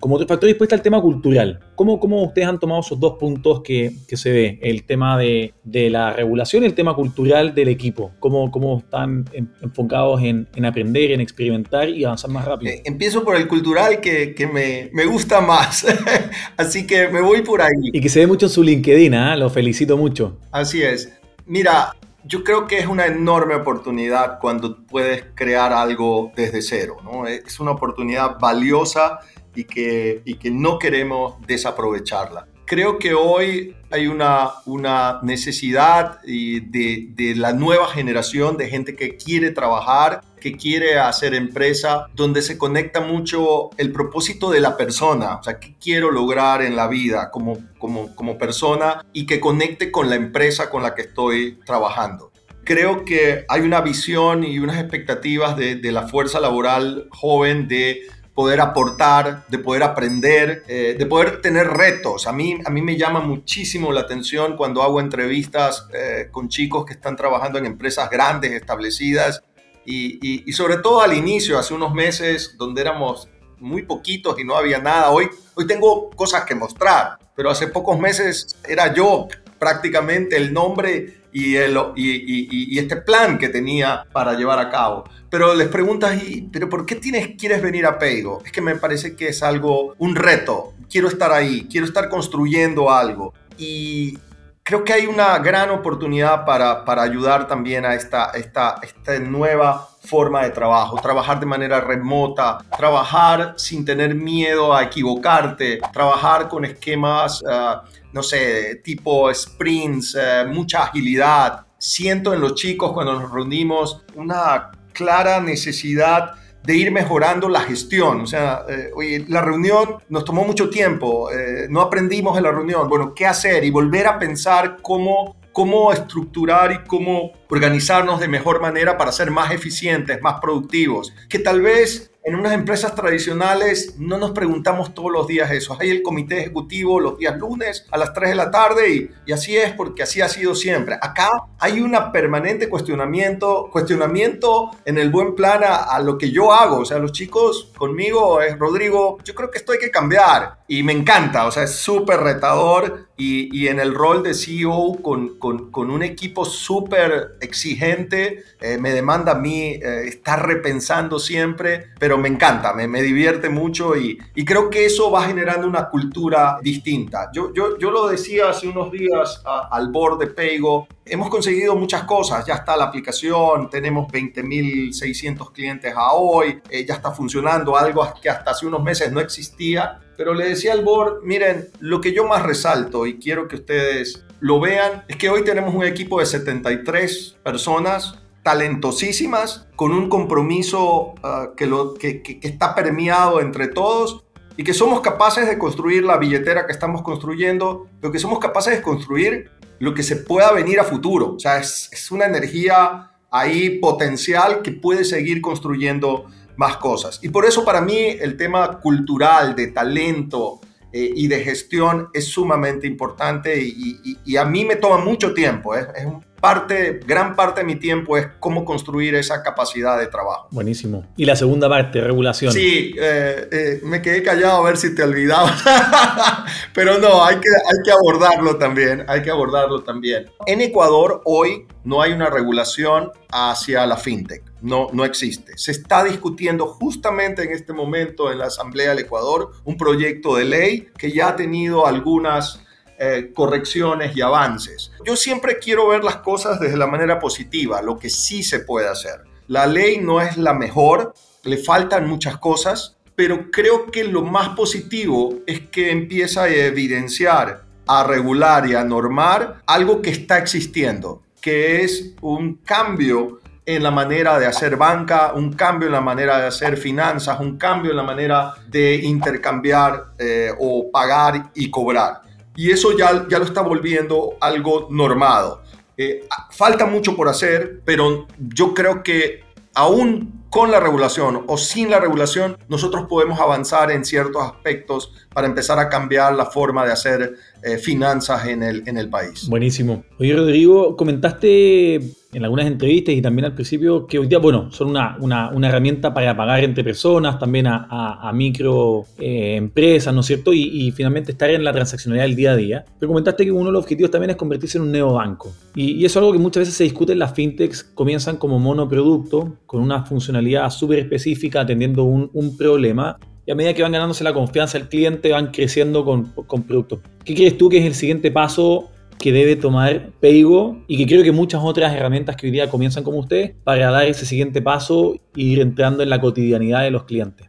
como 0.04 0.16
otro 0.16 0.28
factor, 0.28 0.50
después 0.50 0.68
está 0.68 0.76
el 0.76 0.82
tema 0.82 1.00
cultural. 1.00 1.62
¿Cómo, 1.76 1.98
cómo 1.98 2.22
ustedes 2.26 2.50
han 2.50 2.60
tomado 2.60 2.82
esos 2.82 3.00
dos 3.00 3.14
puntos 3.18 3.62
que, 3.62 3.94
que 4.06 4.18
se 4.18 4.34
ve? 4.34 4.60
El 4.62 4.84
tema 4.84 5.18
de, 5.18 5.54
de, 5.64 5.90
la 5.90 6.12
regulación 6.12 6.64
y 6.64 6.66
el 6.66 6.74
tema 6.74 6.94
cultural 6.94 7.56
del 7.56 7.70
equipo. 7.70 8.12
¿Cómo, 8.20 8.52
cómo 8.52 8.80
están 8.80 9.24
enfocados 9.62 10.22
en, 10.22 10.50
en, 10.56 10.66
aprender, 10.66 11.12
en 11.12 11.22
experimentar 11.22 11.88
y 11.88 12.04
avanzar 12.04 12.32
más 12.32 12.44
rápido? 12.44 12.74
Eh, 12.74 12.82
empiezo 12.84 13.24
por 13.24 13.38
el 13.38 13.48
cultural 13.48 14.02
que, 14.02 14.36
que 14.36 14.46
me, 14.46 14.90
me, 14.92 15.06
gusta 15.06 15.40
más. 15.40 15.86
Así 16.58 16.86
que 16.86 17.08
me 17.08 17.22
voy 17.22 17.42
por 17.42 17.62
ahí. 17.62 17.72
Y 17.94 18.02
que 18.02 18.10
se 18.10 18.20
ve 18.20 18.28
mucho 18.28 18.48
en 18.48 18.52
su 18.52 18.62
LinkedIn, 18.62 19.14
¿eh? 19.14 19.38
lo 19.38 19.50
felicito 19.50 19.96
mucho. 19.96 20.38
Así 20.52 20.82
es. 20.82 21.14
Mira, 21.46 21.96
yo 22.24 22.44
creo 22.44 22.68
que 22.68 22.80
es 22.80 22.88
una 22.88 23.06
enorme 23.06 23.56
oportunidad 23.56 24.40
cuando 24.40 24.86
puedes 24.86 25.26
crear 25.36 25.74
algo 25.74 26.32
desde 26.36 26.62
cero. 26.62 26.98
¿no? 27.04 27.28
Es 27.28 27.60
una 27.60 27.72
oportunidad 27.72 28.40
valiosa 28.40 29.20
y 29.54 29.66
que, 29.66 30.22
y 30.26 30.36
que 30.36 30.52
no 30.52 30.80
queremos 30.80 31.36
desaprovecharla. 31.46 32.48
Creo 32.74 32.98
que 32.98 33.13
hoy 33.13 33.75
hay 33.92 34.08
una, 34.08 34.50
una 34.65 35.20
necesidad 35.22 36.20
de, 36.24 37.10
de 37.13 37.36
la 37.36 37.53
nueva 37.53 37.86
generación 37.86 38.58
de 38.58 38.68
gente 38.68 38.96
que 38.96 39.15
quiere 39.15 39.51
trabajar, 39.51 40.24
que 40.42 40.53
quiere 40.53 40.98
hacer 40.98 41.36
empresa, 41.36 42.08
donde 42.15 42.42
se 42.42 42.58
conecta 42.58 43.00
mucho 43.00 43.70
el 43.77 43.92
propósito 43.92 44.50
de 44.50 44.60
la 44.60 44.75
persona, 44.75 45.36
o 45.36 45.44
sea, 45.44 45.60
qué 45.60 45.75
quiero 45.80 46.10
lograr 46.10 46.63
en 46.63 46.75
la 46.75 46.88
vida 46.88 47.30
como, 47.30 47.60
como, 47.77 48.15
como 48.15 48.39
persona 48.39 49.06
y 49.13 49.27
que 49.27 49.39
conecte 49.39 49.92
con 49.92 50.10
la 50.10 50.15
empresa 50.15 50.72
con 50.72 50.82
la 50.82 50.96
que 50.96 51.03
estoy 51.03 51.60
trabajando. 51.68 52.32
Creo 52.63 53.06
que 53.06 53.46
hay 53.50 53.62
una 53.62 53.82
visión 53.82 54.44
y 54.44 54.58
unas 54.58 54.80
expectativas 54.80 55.56
de, 55.58 55.75
de, 55.75 55.92
la 55.92 56.08
fuerza 56.08 56.39
laboral 56.39 57.08
joven 57.12 57.68
de 57.68 58.01
poder 58.34 58.62
aportar, 58.62 59.46
de 59.48 59.60
poder 59.60 59.84
aprender, 59.84 60.63
eh, 60.68 60.96
de 60.98 61.06
poder 61.06 61.42
tener 61.42 61.68
retos. 61.68 62.25
A 62.28 62.34
mí, 62.34 62.58
a 62.66 62.70
mí 62.70 62.82
me 62.82 62.98
llama 62.98 63.20
muchísimo 63.20 63.92
la 63.92 64.02
atención 64.02 64.58
cuando 64.58 64.82
hago 64.82 65.00
entrevistas 65.00 65.88
eh, 65.94 66.30
con 66.32 66.50
chicos 66.50 66.86
que 66.86 66.94
están 66.94 67.16
trabajando 67.16 67.60
en 67.60 67.66
empresas 67.66 68.10
grandes, 68.10 68.52
establecidas, 68.52 69.44
y, 69.86 70.48
y, 70.50 70.54
sobre 70.54 70.78
todo 70.78 71.02
al 71.02 71.13
inicio, 71.13 71.60
hace 71.60 71.74
unos 71.74 71.94
meses, 71.94 72.56
donde 72.58 72.80
éramos 72.80 73.28
muy 73.60 73.82
poquitos 73.82 74.40
y 74.40 74.46
no 74.46 74.56
había 74.56 74.80
nada. 74.80 75.10
Hoy, 75.10 75.28
hoy 75.56 75.68
tengo 75.68 76.10
cosas 76.12 76.46
que 76.46 76.56
mostrar, 76.56 77.20
pero 77.36 77.50
hace 77.50 77.68
pocos 77.68 78.00
meses 78.00 78.56
era 78.66 78.94
yo 78.94 79.28
prácticamente 79.60 80.38
el 80.38 80.54
nombre 80.54 81.23
y, 81.34 81.58
y, 81.58 82.74
y, 82.75 82.80
este 82.80 82.98
plan 82.98 83.38
que 83.38 83.50
tenía 83.50 84.06
para 84.12 84.34
llevar 84.34 84.60
a 84.60 84.70
cabo. 84.70 85.04
Pero 85.30 85.56
les 85.56 85.68
preguntas, 85.68 86.22
¿pero 86.52 86.70
por 86.70 86.86
qué 86.86 86.96
tienes, 86.96 87.36
quieres 87.38 87.62
venir 87.62 87.86
a 87.86 87.98
Peigo? 87.98 88.42
Es 88.46 88.52
que 88.52 88.62
me 88.62 88.75
parece 88.75 89.16
que 89.16 89.30
es 89.30 89.42
algo, 89.42 89.96
un 89.98 90.16
reto. 90.16 90.74
Quiero 90.90 91.08
estar 91.08 91.32
ahí, 91.32 91.68
quiero 91.70 91.88
estar 91.88 92.08
construyendo 92.08 92.92
algo. 92.92 93.34
Y 93.58 94.18
creo 94.63 94.84
que 94.84 94.93
hay 94.93 95.05
una 95.05 95.38
gran 95.39 95.70
oportunidad 95.70 96.46
para, 96.46 96.84
para 96.86 97.03
ayudar 97.03 97.48
también 97.48 97.86
a 97.86 97.93
esta, 97.93 98.32
esta, 98.32 98.79
esta 98.82 99.20
nueva 99.20 99.89
forma 100.01 100.43
de 100.43 100.50
trabajo, 100.50 100.98
trabajar 101.01 101.39
de 101.39 101.46
manera 101.46 101.79
remota, 101.82 102.60
trabajar 102.77 103.53
sin 103.58 103.86
tener 103.86 104.15
miedo 104.15 104.75
a 104.75 104.84
equivocarte, 104.84 105.79
trabajar 105.91 106.50
con 106.50 106.65
esquemas... 106.65 107.41
Uh, 107.43 108.03
no 108.13 108.22
sé, 108.22 108.82
tipo 108.84 109.34
sprints, 109.34 110.15
eh, 110.15 110.46
mucha 110.48 110.84
agilidad. 110.84 111.65
Siento 111.77 112.34
en 112.34 112.39
los 112.39 112.53
chicos 112.55 112.93
cuando 112.93 113.20
nos 113.20 113.32
reunimos 113.32 114.03
una 114.13 114.72
clara 114.93 115.41
necesidad 115.41 116.36
de 116.63 116.75
ir 116.75 116.91
mejorando 116.91 117.50
la 117.50 117.62
gestión. 117.62 118.22
O 118.22 118.27
sea, 118.27 118.65
eh, 118.70 119.25
la 119.27 119.41
reunión 119.41 119.98
nos 120.10 120.25
tomó 120.25 120.43
mucho 120.46 120.70
tiempo, 120.70 121.32
eh, 121.32 121.67
no 121.70 121.82
aprendimos 121.82 122.38
en 122.38 122.43
la 122.43 122.51
reunión. 122.51 122.88
Bueno, 122.88 123.13
¿qué 123.13 123.25
hacer? 123.25 123.63
Y 123.63 123.70
volver 123.70 124.08
a 124.08 124.17
pensar 124.17 124.77
cómo, 124.82 125.36
cómo 125.51 125.91
estructurar 125.91 126.72
y 126.72 126.88
cómo 126.88 127.34
organizarnos 127.50 128.20
de 128.20 128.27
mejor 128.27 128.62
manera 128.62 128.98
para 128.98 129.12
ser 129.12 129.29
más 129.29 129.51
eficientes, 129.51 130.22
más 130.22 130.39
productivos. 130.39 131.13
Que 131.29 131.39
tal 131.39 131.62
vez 131.62 132.12
en 132.25 132.36
unas 132.36 132.53
empresas 132.53 132.96
tradicionales 132.96 133.96
no 133.98 134.18
nos 134.18 134.32
preguntamos 134.32 134.94
todos 134.94 135.12
los 135.12 135.27
días 135.27 135.51
eso. 135.51 135.75
Hay 135.80 135.89
el 135.89 136.01
comité 136.01 136.39
ejecutivo 136.39 137.00
los 137.00 137.18
días 137.18 137.38
lunes 137.38 137.86
a 137.92 137.98
las 137.98 138.13
3 138.13 138.30
de 138.30 138.36
la 138.36 138.50
tarde 138.50 139.12
y, 139.25 139.32
así 139.32 139.58
es 139.58 139.74
porque 139.74 140.03
así 140.03 140.22
ha 140.22 140.30
sido 140.30 140.56
siempre. 140.56 140.96
Acá 141.01 141.30
hay 141.60 141.82
un 141.82 141.94
permanente 142.13 142.70
cuestionamiento, 142.70 143.70
cuestionamiento 143.72 144.72
en 144.86 144.98
el 144.98 145.10
buen 145.10 145.36
plan 145.36 145.62
a, 145.63 146.00
lo 146.00 146.18
que 146.18 146.32
yo 146.32 146.53
hago. 146.53 146.77
O 146.77 146.86
sea, 146.86 146.98
los 146.98 147.12
chicos 147.12 147.72
conmigo 147.77 148.42
es 148.42 148.58
Rodrigo, 148.58 149.18
yo 149.24 149.36
creo 149.36 149.51
que 149.51 149.58
esto 149.58 149.74
hay 149.74 149.80
que 149.80 149.92
cambiar 149.92 150.60
y 150.68 150.84
me 150.84 150.94
encanta. 150.94 151.46
O 151.46 151.51
sea, 151.51 151.63
es 151.63 151.75
súper 151.75 152.22
retador 152.22 153.08
y, 153.15 153.55
y, 153.58 153.67
en 153.67 153.79
el 153.79 153.93
rol 153.93 154.24
de 154.24 154.34
CEO 154.34 154.98
con, 155.01 155.38
con, 155.38 155.70
con 155.70 155.91
un 155.91 156.01
equipo 156.01 156.46
súper 156.46 157.38
exigente 157.41 158.43
eh, 158.60 158.77
me 158.79 158.91
demanda 158.91 159.34
a 159.34 159.36
mí 159.36 159.72
eh, 159.74 160.05
estar 160.08 160.46
repensando 160.48 161.20
siempre, 161.20 161.91
pero 162.00 162.17
me 162.17 162.27
encanta, 162.27 162.74
me, 162.74 162.88
me 162.88 163.01
divierte 163.01 163.50
mucho 163.50 163.96
y, 163.96 164.17
y, 164.34 164.46
creo 164.46 164.70
que 164.70 164.86
eso 164.86 165.12
va 165.12 165.25
generando 165.25 165.67
una 165.67 165.89
cultura 165.89 166.58
distinta. 166.62 167.29
Yo, 167.34 167.53
yo, 167.53 167.77
yo 167.77 167.91
lo 167.91 168.08
decía 168.08 168.50
hace 168.50 168.67
unos 168.67 168.91
días 168.91 169.41
al 169.70 169.91
board 169.91 170.20
de 170.20 170.27
Paygo, 170.27 170.88
hemos 171.05 171.29
conseguido 171.29 171.75
muchas 171.75 172.03
cosas, 172.03 172.46
ya 172.46 172.55
está 172.55 172.77
la 172.77 172.86
aplicación, 172.86 173.70
tenemos 173.70 174.08
20.600 174.12 175.51
clientes 175.51 175.93
a 175.96 176.13
hoy, 176.13 176.62
eh, 176.70 176.86
ya 176.86 176.96
está 176.96 177.12
funcionando 177.12 177.77
algo 177.77 178.08
que 178.22 178.29
hasta 178.29 178.51
hace 178.51 178.65
unos 178.65 178.82
meses 178.82 179.12
no 179.12 179.20
existía, 179.20 180.00
pero 180.17 180.34
le 180.34 180.50
decía 180.50 180.74
al 180.74 180.84
board, 180.84 181.24
miren, 181.24 181.70
lo 181.79 182.01
que 182.01 182.13
yo 182.13 182.25
más 182.25 182.43
resalto 182.43 183.05
y 183.05 183.17
quiero 183.17 183.48
que 183.48 183.58
ustedes 183.58 184.24
lo 184.39 184.60
vean 184.60 185.03
es 185.08 185.17
que 185.17 185.29
hoy 185.29 185.43
tenemos 185.43 185.74
un 185.74 185.84
equipo 185.84 186.20
de 186.20 186.25
73 186.25 187.38
personas 187.43 188.20
talentosísimas, 188.43 189.67
con 189.75 189.93
un 189.93 190.10
compromiso 190.10 191.15
ah, 191.24 191.51
que, 191.55 191.65
lo, 191.65 191.96
está 192.00 192.75
permeado 192.75 193.39
entre 193.39 193.67
todos 193.67 194.25
y 194.58 194.63
que 194.63 194.74
somos 194.74 195.00
capaces 195.01 195.48
de 195.48 195.58
construir 195.58 196.03
la 196.03 196.17
billetera 196.17 196.65
que 196.65 196.74
estamos 196.74 197.01
construyendo, 197.01 197.88
pero 198.01 198.12
que 198.12 198.20
somos 198.20 198.39
capaces 198.39 198.75
de 198.75 198.82
construir 198.82 199.50
lo 199.79 199.93
que 199.93 200.03
se 200.03 200.17
pueda 200.17 200.51
venir 200.51 200.79
a 200.79 200.84
futuro. 200.84 201.36
O 201.36 201.39
sea, 201.39 201.58
es 201.58 202.12
una 202.12 202.25
energía 202.25 203.12
ahí 203.32 203.79
potencial 203.79 204.62
que 204.62 204.72
puede 204.72 205.03
seguir 205.03 205.41
construyendo 205.41 206.27
más 206.55 206.77
cosas. 206.77 207.19
Y 207.22 207.29
por 207.29 207.45
eso 207.45 207.63
para 207.63 207.81
mí 207.81 207.98
el 207.98 208.38
tema 208.38 208.79
cultural, 208.79 209.55
de 209.55 209.67
talento 209.67 210.60
eh, 210.91 211.12
y 211.15 211.27
de 211.27 211.39
gestión 211.41 212.10
es 212.13 212.25
sumamente 212.25 212.88
importante 212.88 213.60
y, 213.62 214.36
a 214.38 214.45
mí 214.45 214.65
me 214.65 214.75
toma 214.75 214.98
mucho 214.98 215.33
tiempo. 215.33 215.75
¿eh? 215.75 215.88
Es 215.95 216.05
un 216.05 216.24
parte, 216.43 217.00
gran 217.07 217.38
parte 217.38 217.62
de 217.62 217.65
mi 217.65 217.77
tiempo 217.77 218.17
es 218.17 218.27
cómo 218.41 218.65
construir 218.65 219.15
esa 219.15 219.41
capacidad 219.41 219.98
de 219.98 220.07
trabajo. 220.07 220.50
Buenísimo. 220.51 221.05
Y 221.15 221.24
la 221.24 221.38
segunda 221.38 221.69
parte, 221.69 222.01
regulación. 222.01 222.51
Sí, 222.51 222.93
eh, 223.00 223.48
eh, 223.50 223.79
me 223.83 224.01
quedé 224.01 224.22
callado 224.22 224.57
a 224.57 224.62
ver 224.65 224.75
si 224.75 224.93
te 224.93 225.03
olvidaba, 225.03 225.55
pero 226.74 226.98
no, 227.00 227.24
hay 227.24 227.38
que, 227.38 227.48
hay 227.48 227.77
que 227.86 227.91
abordarlo 227.91 228.57
también, 228.57 229.05
hay 229.07 229.22
que 229.22 229.31
abordarlo 229.31 229.83
también. 229.83 230.25
En 230.45 230.60
Ecuador 230.60 231.22
hoy 231.24 231.65
no 231.86 232.01
hay 232.01 232.12
una 232.12 232.29
regulación 232.29 233.10
hacia 233.31 233.86
la 233.86 233.95
fintech. 233.95 234.52
No, 234.63 234.88
no 234.93 235.03
existe. 235.03 235.58
Se 235.58 235.72
está 235.72 236.05
discutiendo 236.05 236.67
justamente 236.67 237.43
en 237.43 237.51
este 237.51 237.74
momento 237.74 238.32
en 238.32 238.39
la 238.39 238.46
Asamblea 238.46 238.89
del 238.89 239.00
Ecuador 239.00 239.51
un 239.65 239.75
proyecto 239.75 240.38
de 240.38 240.46
ley 240.46 240.88
que 240.98 241.12
ya 241.12 241.27
ha 241.27 241.36
tenido 241.36 241.86
algunas 241.86 242.63
eh, 242.98 243.32
correcciones 243.36 244.15
y 244.15 244.22
avances. 244.22 244.91
Yo 245.05 245.17
siempre 245.17 245.60
quiero 245.60 245.89
ver 245.89 246.05
las 246.05 246.17
cosas 246.17 246.62
desde 246.62 246.77
la 246.77 246.88
manera 246.88 247.20
positiva, 247.20 247.82
lo 247.82 248.00
que 248.00 248.10
sí 248.10 248.41
se 248.41 248.62
puede 248.62 248.88
hacer. 248.88 249.25
La 249.48 249.67
ley 249.67 249.98
no 249.98 250.22
es 250.22 250.38
la 250.38 250.53
mejor, 250.53 251.13
le 251.43 251.58
faltan 251.58 252.08
muchas 252.08 252.38
cosas, 252.38 252.96
pero 253.15 253.51
creo 253.51 253.91
que 253.91 254.05
lo 254.05 254.22
más 254.22 254.55
positivo 254.55 255.39
es 255.46 255.60
que 255.72 255.91
empieza 255.91 256.43
a 256.43 256.50
evidenciar, 256.50 257.65
a 257.86 258.05
regular 258.05 258.65
y 258.70 258.75
a 258.75 258.86
normar 258.86 259.62
algo 259.65 260.01
que 260.01 260.12
está 260.12 260.38
existiendo, 260.38 261.22
que 261.41 261.84
es 261.84 262.13
un 262.22 262.55
cambio 262.55 263.41
en 263.65 263.84
la 263.84 263.91
manera 263.91 264.39
de 264.39 264.46
hacer 264.46 264.75
banca, 264.75 265.34
un 265.34 265.53
cambio 265.53 265.88
en 265.88 265.93
la 265.93 266.01
manera 266.01 266.38
de 266.39 266.48
hacer 266.48 266.77
finanzas, 266.77 267.39
un 267.39 267.58
cambio 267.58 267.91
en 267.91 267.98
la 267.98 268.03
manera 268.03 268.53
de 268.67 268.96
intercambiar 268.96 270.13
eh, 270.17 270.51
o 270.60 270.91
pagar 270.91 271.51
y 271.55 271.70
cobrar 271.70 272.24
y 272.55 272.72
eso 272.72 272.98
ya, 272.98 273.27
ya 273.29 273.39
lo 273.39 273.46
está 273.46 273.62
volviendo 273.62 274.36
algo 274.39 274.88
normado. 274.91 275.63
Eh, 275.98 276.27
falta 276.51 276.86
mucho 276.86 277.15
por 277.15 277.27
hacer, 277.27 277.82
pero 277.86 278.27
yo 278.38 278.74
creo 278.74 279.03
que 279.03 279.43
aún 279.74 280.43
con 280.53 280.69
la 280.69 280.79
regulación 280.79 281.45
o 281.48 281.57
sin 281.57 281.89
la 281.89 282.00
regulación, 282.00 282.57
nosotros 282.69 283.07
podemos 283.10 283.39
avanzar 283.39 283.89
en 283.89 284.05
ciertos 284.05 284.43
aspectos 284.43 285.12
para 285.33 285.48
empezar 285.48 285.79
a 285.79 285.89
cambiar 285.89 286.36
la 286.36 286.45
forma 286.45 286.86
de 286.86 286.91
hacer 286.91 287.33
eh, 287.63 287.77
finanzas 287.79 288.45
en 288.45 288.62
el, 288.62 288.83
en 288.88 289.00
el 289.00 289.10
país. 289.10 289.48
Buenísimo. 289.50 290.03
Oye, 290.19 290.36
Rodrigo, 290.36 290.95
comentaste 290.95 291.95
en 292.33 292.43
algunas 292.43 292.65
entrevistas 292.65 293.13
y 293.13 293.22
también 293.22 293.45
al 293.45 293.53
principio 293.53 294.07
que 294.07 294.19
hoy 294.19 294.27
día, 294.27 294.39
bueno, 294.39 294.72
son 294.72 294.89
una, 294.89 295.17
una, 295.19 295.50
una 295.50 295.69
herramienta 295.69 296.13
para 296.13 296.36
pagar 296.36 296.63
entre 296.63 296.83
personas, 296.83 297.38
también 297.39 297.67
a, 297.67 297.88
a, 298.22 298.33
micro 298.33 299.05
eh, 299.19 299.55
empresas, 299.55 300.13
¿no 300.13 300.22
es 300.22 300.27
cierto? 300.27 300.51
Y, 300.53 300.91
finalmente 300.93 301.31
estar 301.31 301.50
en 301.50 301.63
la 301.63 301.72
transaccionalidad 301.72 302.25
del 302.25 302.36
día 302.36 302.51
a 302.51 302.55
día. 302.55 302.86
Pero 303.00 303.10
comentaste 303.10 303.45
que 303.45 303.51
uno 303.51 303.65
de 303.67 303.72
los 303.72 303.83
objetivos 303.83 304.12
también 304.12 304.31
es 304.31 304.36
convertirse 304.36 304.77
en 304.77 304.83
un 304.83 304.91
neobanco. 304.91 305.53
Y, 305.75 305.93
y 305.93 306.05
eso 306.05 306.19
es 306.19 306.24
algo 306.24 306.33
que 306.33 306.39
muchas 306.39 306.62
veces 306.62 306.75
se 306.75 306.83
discute 306.83 307.13
en 307.13 307.19
las 307.19 307.33
fintechs, 307.33 307.83
comienzan 307.83 308.38
como 308.38 308.60
monoproducto, 308.60 309.57
con 309.65 309.81
una 309.81 310.03
funcionalidad 310.03 310.43
súper 310.70 311.00
específica, 311.00 311.62
atendiendo 311.62 312.04
un, 312.04 312.30
un 312.34 312.58
problema 312.58 313.18
y 313.46 313.52
a 313.52 313.56
medida 313.56 313.74
que 313.74 313.82
van 313.82 313.92
ganándose 313.92 314.24
la 314.24 314.34
confianza 314.34 314.78
del 314.78 314.88
cliente 314.88 315.32
van 315.32 315.48
creciendo 315.52 316.06
con, 316.06 316.26
con 316.48 316.64
productos. 316.64 317.00
¿Qué 317.26 317.36
crees 317.36 317.58
tú 317.58 317.70
que 317.70 317.80
es 317.80 317.86
el 317.86 317.94
siguiente 317.94 318.32
paso 318.32 318.90
que 319.20 319.32
debe 319.32 319.56
tomar 319.56 320.12
Paygo 320.22 320.84
y 320.88 320.98
que 320.98 321.06
creo 321.06 321.24
que 321.24 321.32
muchas 321.32 321.62
otras 321.64 321.94
herramientas 321.94 322.36
que 322.36 322.48
hoy 322.48 322.52
día 322.52 322.70
comienzan 322.70 323.04
como 323.04 323.20
ustedes 323.20 323.54
para 323.64 323.90
dar 323.92 324.06
ese 324.06 324.26
siguiente 324.26 324.62
paso 324.62 325.16
e 325.16 325.20
ir 325.36 325.60
entrando 325.60 326.04
en 326.04 326.10
la 326.10 326.20
cotidianidad 326.20 326.84
de 326.84 326.92
los 326.92 327.04
clientes? 327.04 327.48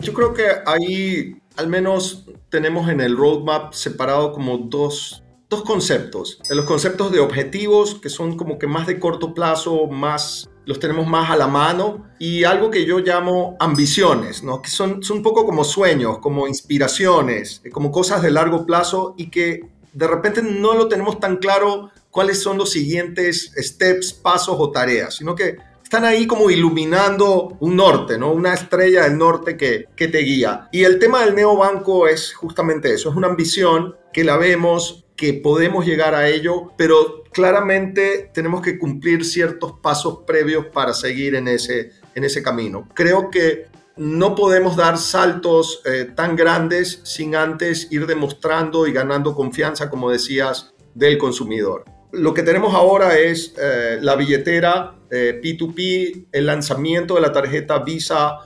Yo 0.00 0.12
creo 0.12 0.32
que 0.32 0.44
ahí 0.66 1.36
al 1.56 1.68
menos 1.68 2.26
tenemos 2.48 2.88
en 2.88 3.00
el 3.00 3.16
roadmap 3.16 3.72
separado 3.72 4.32
como 4.32 4.58
dos, 4.58 5.24
dos 5.48 5.62
conceptos. 5.62 6.40
Los 6.50 6.64
conceptos 6.66 7.10
de 7.10 7.18
objetivos, 7.18 7.96
que 7.96 8.08
son 8.08 8.36
como 8.36 8.58
que 8.58 8.68
más 8.68 8.86
de 8.86 9.00
corto 9.00 9.34
plazo, 9.34 9.86
más 9.86 10.48
los 10.68 10.78
tenemos 10.78 11.06
más 11.06 11.30
a 11.30 11.36
la 11.36 11.46
mano 11.46 12.04
y 12.18 12.44
algo 12.44 12.70
que 12.70 12.84
yo 12.84 12.98
llamo 12.98 13.56
ambiciones, 13.58 14.42
¿no? 14.42 14.60
que 14.60 14.68
son, 14.68 15.02
son 15.02 15.16
un 15.16 15.22
poco 15.22 15.46
como 15.46 15.64
sueños, 15.64 16.18
como 16.18 16.46
inspiraciones, 16.46 17.62
como 17.72 17.90
cosas 17.90 18.20
de 18.20 18.30
largo 18.30 18.66
plazo 18.66 19.14
y 19.16 19.30
que 19.30 19.62
de 19.94 20.06
repente 20.06 20.42
no 20.42 20.74
lo 20.74 20.86
tenemos 20.86 21.20
tan 21.20 21.38
claro 21.38 21.90
cuáles 22.10 22.42
son 22.42 22.58
los 22.58 22.70
siguientes 22.70 23.50
steps, 23.56 24.12
pasos 24.12 24.56
o 24.58 24.70
tareas, 24.70 25.16
sino 25.16 25.34
que 25.34 25.56
están 25.82 26.04
ahí 26.04 26.26
como 26.26 26.50
iluminando 26.50 27.56
un 27.60 27.74
norte, 27.74 28.18
¿no? 28.18 28.30
Una 28.30 28.52
estrella 28.52 29.04
del 29.04 29.16
norte 29.16 29.56
que, 29.56 29.86
que 29.96 30.08
te 30.08 30.18
guía. 30.18 30.68
Y 30.70 30.84
el 30.84 30.98
tema 30.98 31.24
del 31.24 31.34
neobanco 31.34 32.06
es 32.08 32.34
justamente 32.34 32.92
eso, 32.92 33.08
es 33.08 33.16
una 33.16 33.28
ambición 33.28 33.96
que 34.12 34.22
la 34.22 34.36
vemos, 34.36 35.06
que 35.18 35.34
podemos 35.34 35.84
llegar 35.84 36.14
a 36.14 36.28
ello, 36.28 36.72
pero 36.78 37.24
claramente 37.32 38.30
tenemos 38.32 38.62
que 38.62 38.78
cumplir 38.78 39.24
ciertos 39.24 39.72
pasos 39.82 40.20
previos 40.24 40.66
para 40.66 40.94
seguir 40.94 41.34
en 41.34 41.48
ese, 41.48 41.90
en 42.14 42.22
ese 42.22 42.40
camino. 42.40 42.88
Creo 42.94 43.28
que 43.28 43.66
no 43.96 44.36
podemos 44.36 44.76
dar 44.76 44.96
saltos 44.96 45.82
eh, 45.84 46.08
tan 46.14 46.36
grandes 46.36 47.00
sin 47.02 47.34
antes 47.34 47.88
ir 47.90 48.06
demostrando 48.06 48.86
y 48.86 48.92
ganando 48.92 49.34
confianza, 49.34 49.90
como 49.90 50.08
decías, 50.08 50.72
del 50.94 51.18
consumidor. 51.18 51.84
Lo 52.12 52.32
que 52.32 52.44
tenemos 52.44 52.72
ahora 52.72 53.18
es 53.18 53.54
eh, 53.60 53.98
la 54.00 54.14
billetera 54.14 54.94
P2P, 55.10 55.78
eh, 55.78 56.26
el 56.30 56.46
lanzamiento 56.46 57.16
de 57.16 57.22
la 57.22 57.32
tarjeta 57.32 57.80
Visa 57.80 58.38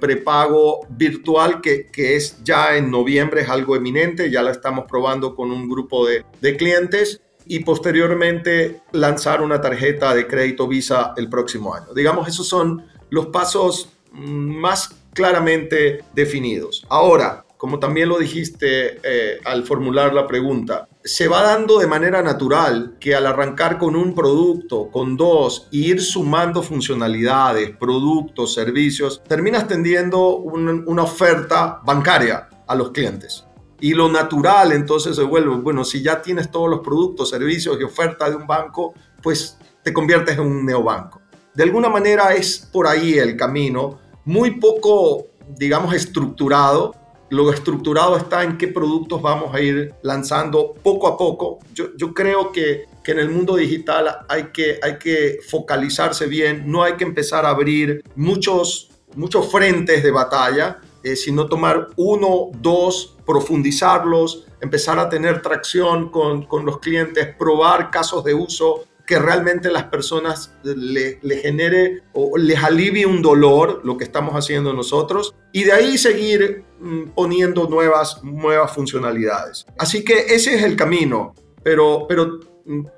prepago 0.00 0.86
virtual, 0.88 1.60
que, 1.60 1.86
que, 1.86 2.16
es 2.16 2.42
ya 2.44 2.76
en 2.76 2.90
noviembre, 2.90 3.42
es 3.42 3.48
algo 3.48 3.76
eminente, 3.76 4.30
ya 4.30 4.42
la 4.42 4.52
estamos 4.52 4.84
probando 4.88 5.34
con 5.34 5.50
un 5.50 5.68
grupo 5.68 6.06
de, 6.06 6.24
de 6.40 6.56
clientes 6.56 7.20
y 7.46 7.60
posteriormente 7.60 8.80
lanzar 8.92 9.42
una 9.42 9.60
tarjeta 9.60 10.14
de 10.14 10.26
crédito 10.26 10.66
Visa 10.66 11.12
el 11.16 11.28
próximo 11.28 11.74
año. 11.74 11.92
Digamos, 11.94 12.28
esos 12.28 12.46
son 12.46 12.86
los 13.10 13.26
pasos 13.26 13.90
más 14.12 14.94
claramente 15.12 16.04
definidos. 16.14 16.84
Ahora, 16.88 17.43
como 17.64 17.78
también 17.78 18.10
lo 18.10 18.18
dijiste 18.18 19.00
eh, 19.02 19.40
al 19.42 19.64
formular 19.64 20.12
la 20.12 20.26
pregunta, 20.26 20.86
se 21.02 21.28
va 21.28 21.40
dando 21.40 21.78
de 21.78 21.86
manera 21.86 22.20
natural 22.20 22.98
que 23.00 23.14
al 23.14 23.26
arrancar 23.26 23.78
con 23.78 23.96
un 23.96 24.14
producto, 24.14 24.90
con 24.90 25.16
dos, 25.16 25.66
e 25.72 25.78
ir 25.78 26.02
sumando 26.02 26.62
funcionalidades, 26.62 27.74
productos, 27.74 28.52
servicios, 28.52 29.22
terminas 29.26 29.66
tendiendo 29.66 30.36
una 30.36 31.04
oferta 31.04 31.80
bancaria 31.86 32.50
a 32.66 32.74
los 32.74 32.90
clientes. 32.90 33.46
Y 33.80 33.94
lo 33.94 34.10
natural 34.10 34.72
entonces 34.72 35.16
se 35.16 35.22
vuelve, 35.22 35.56
bueno, 35.56 35.84
si 35.84 36.02
ya 36.02 36.20
tienes 36.20 36.50
todos 36.50 36.68
los 36.68 36.80
productos, 36.80 37.30
servicios 37.30 37.78
y 37.80 37.82
oferta 37.82 38.28
de 38.28 38.36
un 38.36 38.46
banco, 38.46 38.92
pues 39.22 39.56
te 39.82 39.90
conviertes 39.90 40.34
en 40.34 40.42
un 40.42 40.66
neobanco. 40.66 41.22
De 41.54 41.62
alguna 41.62 41.88
manera 41.88 42.34
es 42.34 42.58
por 42.70 42.86
ahí 42.86 43.14
el 43.14 43.38
camino 43.38 44.00
muy 44.26 44.60
poco, 44.60 45.28
digamos, 45.56 45.94
estructurado. 45.94 46.94
Lo 47.34 47.52
estructurado 47.52 48.16
está 48.16 48.44
en 48.44 48.56
qué 48.56 48.68
productos 48.68 49.20
vamos 49.20 49.52
a 49.52 49.60
ir 49.60 49.92
lanzando 50.02 50.72
poco 50.72 51.08
a 51.08 51.16
poco. 51.16 51.58
Yo, 51.74 51.86
yo 51.96 52.14
creo 52.14 52.52
que, 52.52 52.84
que, 53.02 53.10
en 53.10 53.18
el 53.18 53.28
mundo 53.28 53.56
digital 53.56 54.18
hay 54.28 54.52
que, 54.52 54.78
hay 54.80 54.98
que 54.98 55.38
focalizarse 55.50 56.28
bien, 56.28 56.70
no 56.70 56.84
hay 56.84 56.92
que 56.92 57.02
empezar 57.02 57.44
a 57.44 57.48
abrir 57.48 58.04
muchos, 58.14 58.88
muchos 59.16 59.50
frentes 59.50 60.04
de 60.04 60.12
batalla, 60.12 60.80
eh, 61.02 61.16
sino 61.16 61.48
tomar 61.48 61.88
uno, 61.96 62.50
dos, 62.60 63.16
profundizarlos, 63.26 64.46
empezar 64.60 65.00
a 65.00 65.08
tener 65.08 65.42
tracción 65.42 66.10
con, 66.10 66.44
con 66.44 66.64
los 66.64 66.78
clientes, 66.78 67.34
probar 67.36 67.90
casos 67.90 68.22
de 68.22 68.34
uso, 68.34 68.84
que 69.06 69.18
realmente 69.18 69.70
las 69.70 69.84
personas 69.84 70.54
le, 70.62 71.18
genere 71.42 72.02
o 72.12 72.36
les 72.38 72.62
alivie 72.62 73.06
un 73.06 73.22
dolor 73.22 73.82
lo 73.84 73.98
que 73.98 74.04
estamos 74.04 74.34
haciendo 74.34 74.72
nosotros 74.72 75.34
y 75.52 75.64
de 75.64 75.72
ahí 75.72 75.98
seguir 75.98 76.64
mm, 76.80 77.10
poniendo 77.14 77.68
nuevas, 77.68 78.22
nuevas 78.24 78.72
funcionalidades. 78.72 79.66
Así 79.78 80.04
que 80.04 80.34
ese 80.34 80.54
es 80.54 80.62
el 80.62 80.76
camino, 80.76 81.34
pero, 81.62 82.06
pero 82.08 82.40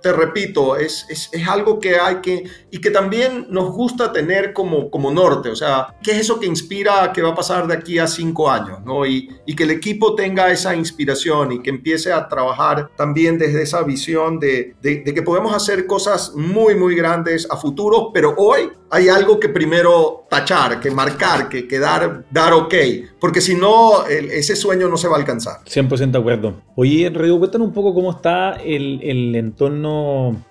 te 0.01 0.13
repito, 0.13 0.77
es, 0.77 1.07
es, 1.09 1.29
es, 1.33 1.49
algo 1.49 1.81
que 1.81 1.99
hay 1.99 2.17
que, 2.17 2.45
y 2.71 2.79
que 2.79 2.91
también 2.91 3.47
nos 3.51 3.73
gusta 3.73 4.13
tener 4.13 4.53
como, 4.53 4.91
como 4.91 5.11
norte, 5.11 5.49
o 5.49 5.57
sea, 5.57 5.97
¿qué 6.03 6.13
es 6.13 6.19
eso 6.19 6.39
que 6.39 6.47
inspira 6.47 7.13
qué 7.13 7.23
va 7.23 7.31
a 7.31 7.35
pasar 7.35 7.67
de 7.67 7.75
aquí 7.75 7.99
a 7.99 8.07
cinco 8.07 8.49
años? 8.49 8.79
¿no? 8.85 9.05
Y, 9.05 9.29
y 9.45 9.57
que 9.57 9.65
el 9.65 9.71
equipo 9.71 10.15
tenga 10.15 10.51
esa 10.53 10.75
inspiración 10.75 11.53
y 11.53 11.63
que 11.63 11.71
empiece 11.71 12.13
a 12.13 12.29
trabajar 12.29 12.91
también 12.97 13.39
desde 13.39 13.63
esa 13.63 13.83
visión 13.83 14.39
de, 14.39 14.77
de, 14.81 15.03
de 15.03 15.15
que 15.15 15.23
podemos 15.23 15.55
hacer 15.55 15.87
cosas 15.87 16.33
muy, 16.35 16.77
muy 16.77 16.95
grandes 16.95 17.49
a 17.51 17.57
futuro, 17.57 18.11
pero 18.13 18.35
hoy 18.37 18.71
hay 18.91 19.09
algo 19.09 19.41
que 19.41 19.49
primero 19.49 20.27
tachar, 20.31 20.81
que 20.81 20.91
marcar, 20.91 21.49
que, 21.49 21.67
que 21.67 21.79
dar, 21.79 22.25
dar 22.31 22.53
ok, 22.53 22.75
porque 23.19 23.41
si 23.41 23.55
no, 23.55 24.07
el, 24.07 24.31
ese 24.31 24.55
sueño 24.55 24.89
no 24.89 24.97
se 24.97 25.09
va 25.09 25.17
a 25.17 25.19
alcanzar. 25.19 25.65
100% 25.65 26.11
de 26.11 26.19
acuerdo. 26.19 26.63
Oye, 26.77 27.11
Rodrigo, 27.11 27.39
cuéntanos 27.39 27.69
un 27.69 27.75
poco 27.75 27.95
cómo 27.95 28.11
está 28.11 28.55
el, 28.55 29.01
el 29.03 29.35
entorno, 29.35 29.56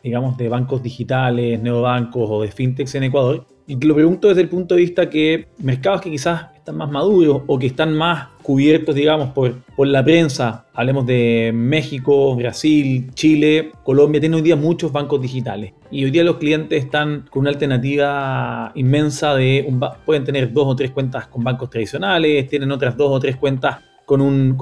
digamos, 0.04 0.38
de 0.38 0.50
bancos 0.50 0.82
digitales, 0.82 1.62
neobancos 1.62 2.30
o 2.30 2.42
de 2.42 2.52
fintechs 2.52 2.96
en 2.96 3.04
Ecuador. 3.04 3.46
Y 3.68 3.78
te 3.78 3.88
lo 3.88 3.96
pregunto 3.96 4.28
desde 4.28 4.42
el 4.42 4.50
punto 4.50 4.76
de 4.76 4.82
vista 4.82 5.10
que 5.10 5.48
mercados 5.58 6.02
que 6.02 6.12
quizás 6.12 6.56
están 6.56 6.78
más 6.78 6.92
maduros 6.92 7.42
o 7.48 7.58
que 7.58 7.66
están 7.66 7.96
más 7.96 8.30
cubiertos, 8.44 8.94
digamos, 8.94 9.30
por, 9.30 9.56
por 9.76 9.88
la 9.88 10.04
prensa, 10.04 10.66
hablemos 10.74 11.06
de 11.08 11.52
México, 11.54 12.36
Brasil, 12.36 13.10
Chile, 13.16 13.72
Colombia, 13.84 14.20
tienen 14.20 14.36
hoy 14.36 14.44
día 14.44 14.56
muchos 14.56 14.92
bancos 14.92 15.20
digitales. 15.20 15.74
Y 15.90 16.04
hoy 16.04 16.12
día 16.12 16.24
los 16.24 16.38
clientes 16.38 16.84
están 16.84 17.26
con 17.32 17.42
una 17.42 17.50
alternativa 17.50 18.72
inmensa 18.76 19.34
de, 19.34 19.68
pueden 20.06 20.24
tener 20.24 20.54
dos 20.54 20.68
o 20.68 20.76
tres 20.76 20.92
cuentas 20.92 21.28
con 21.28 21.44
bancos 21.44 21.70
tradicionales, 21.72 22.48
tienen 22.48 22.72
otras 22.72 22.96
dos 22.96 23.12
o 23.12 23.20
tres 23.20 23.36
cuentas 23.36 23.78
con 24.06 24.22
un, 24.22 24.56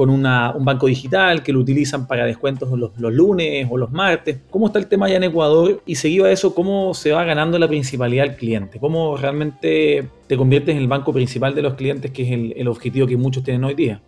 banco 0.60 0.88
digital 0.88 1.44
que 1.44 1.54
lo 1.54 1.60
utilizan 1.60 2.08
para 2.08 2.26
descuentos 2.26 2.70
los, 2.78 2.92
lunes 2.98 3.68
o 3.70 3.78
los 3.78 3.92
martes. 3.92 4.40
¿Cómo 4.50 4.68
está 4.68 4.80
el 4.80 4.88
tema 4.88 5.08
allá 5.08 5.18
en 5.18 5.24
Ecuador? 5.24 5.82
Y 5.86 5.96
seguido 5.96 6.26
a 6.26 6.32
eso, 6.32 6.56
¿cómo 6.56 6.94
se 6.94 7.12
va 7.12 7.24
ganando 7.24 7.60
la 7.60 7.68
principalidad 7.68 8.24
del 8.26 8.36
cliente? 8.36 8.80
¿Cómo 8.80 9.18
realmente 9.18 10.08
te 10.28 10.38
conviertes 10.38 10.76
en 10.76 10.82
el 10.82 10.88
banco 10.88 11.14
principal 11.14 11.54
de 11.56 11.62
los 11.62 11.74
clientes, 11.74 12.12
que 12.12 12.24
es 12.24 12.56
el 12.58 12.68
objetivo 12.68 13.08
que 13.08 13.18
muchos 13.18 13.44
tienen 13.44 13.64
hoy 13.64 13.76
día? 13.76 14.02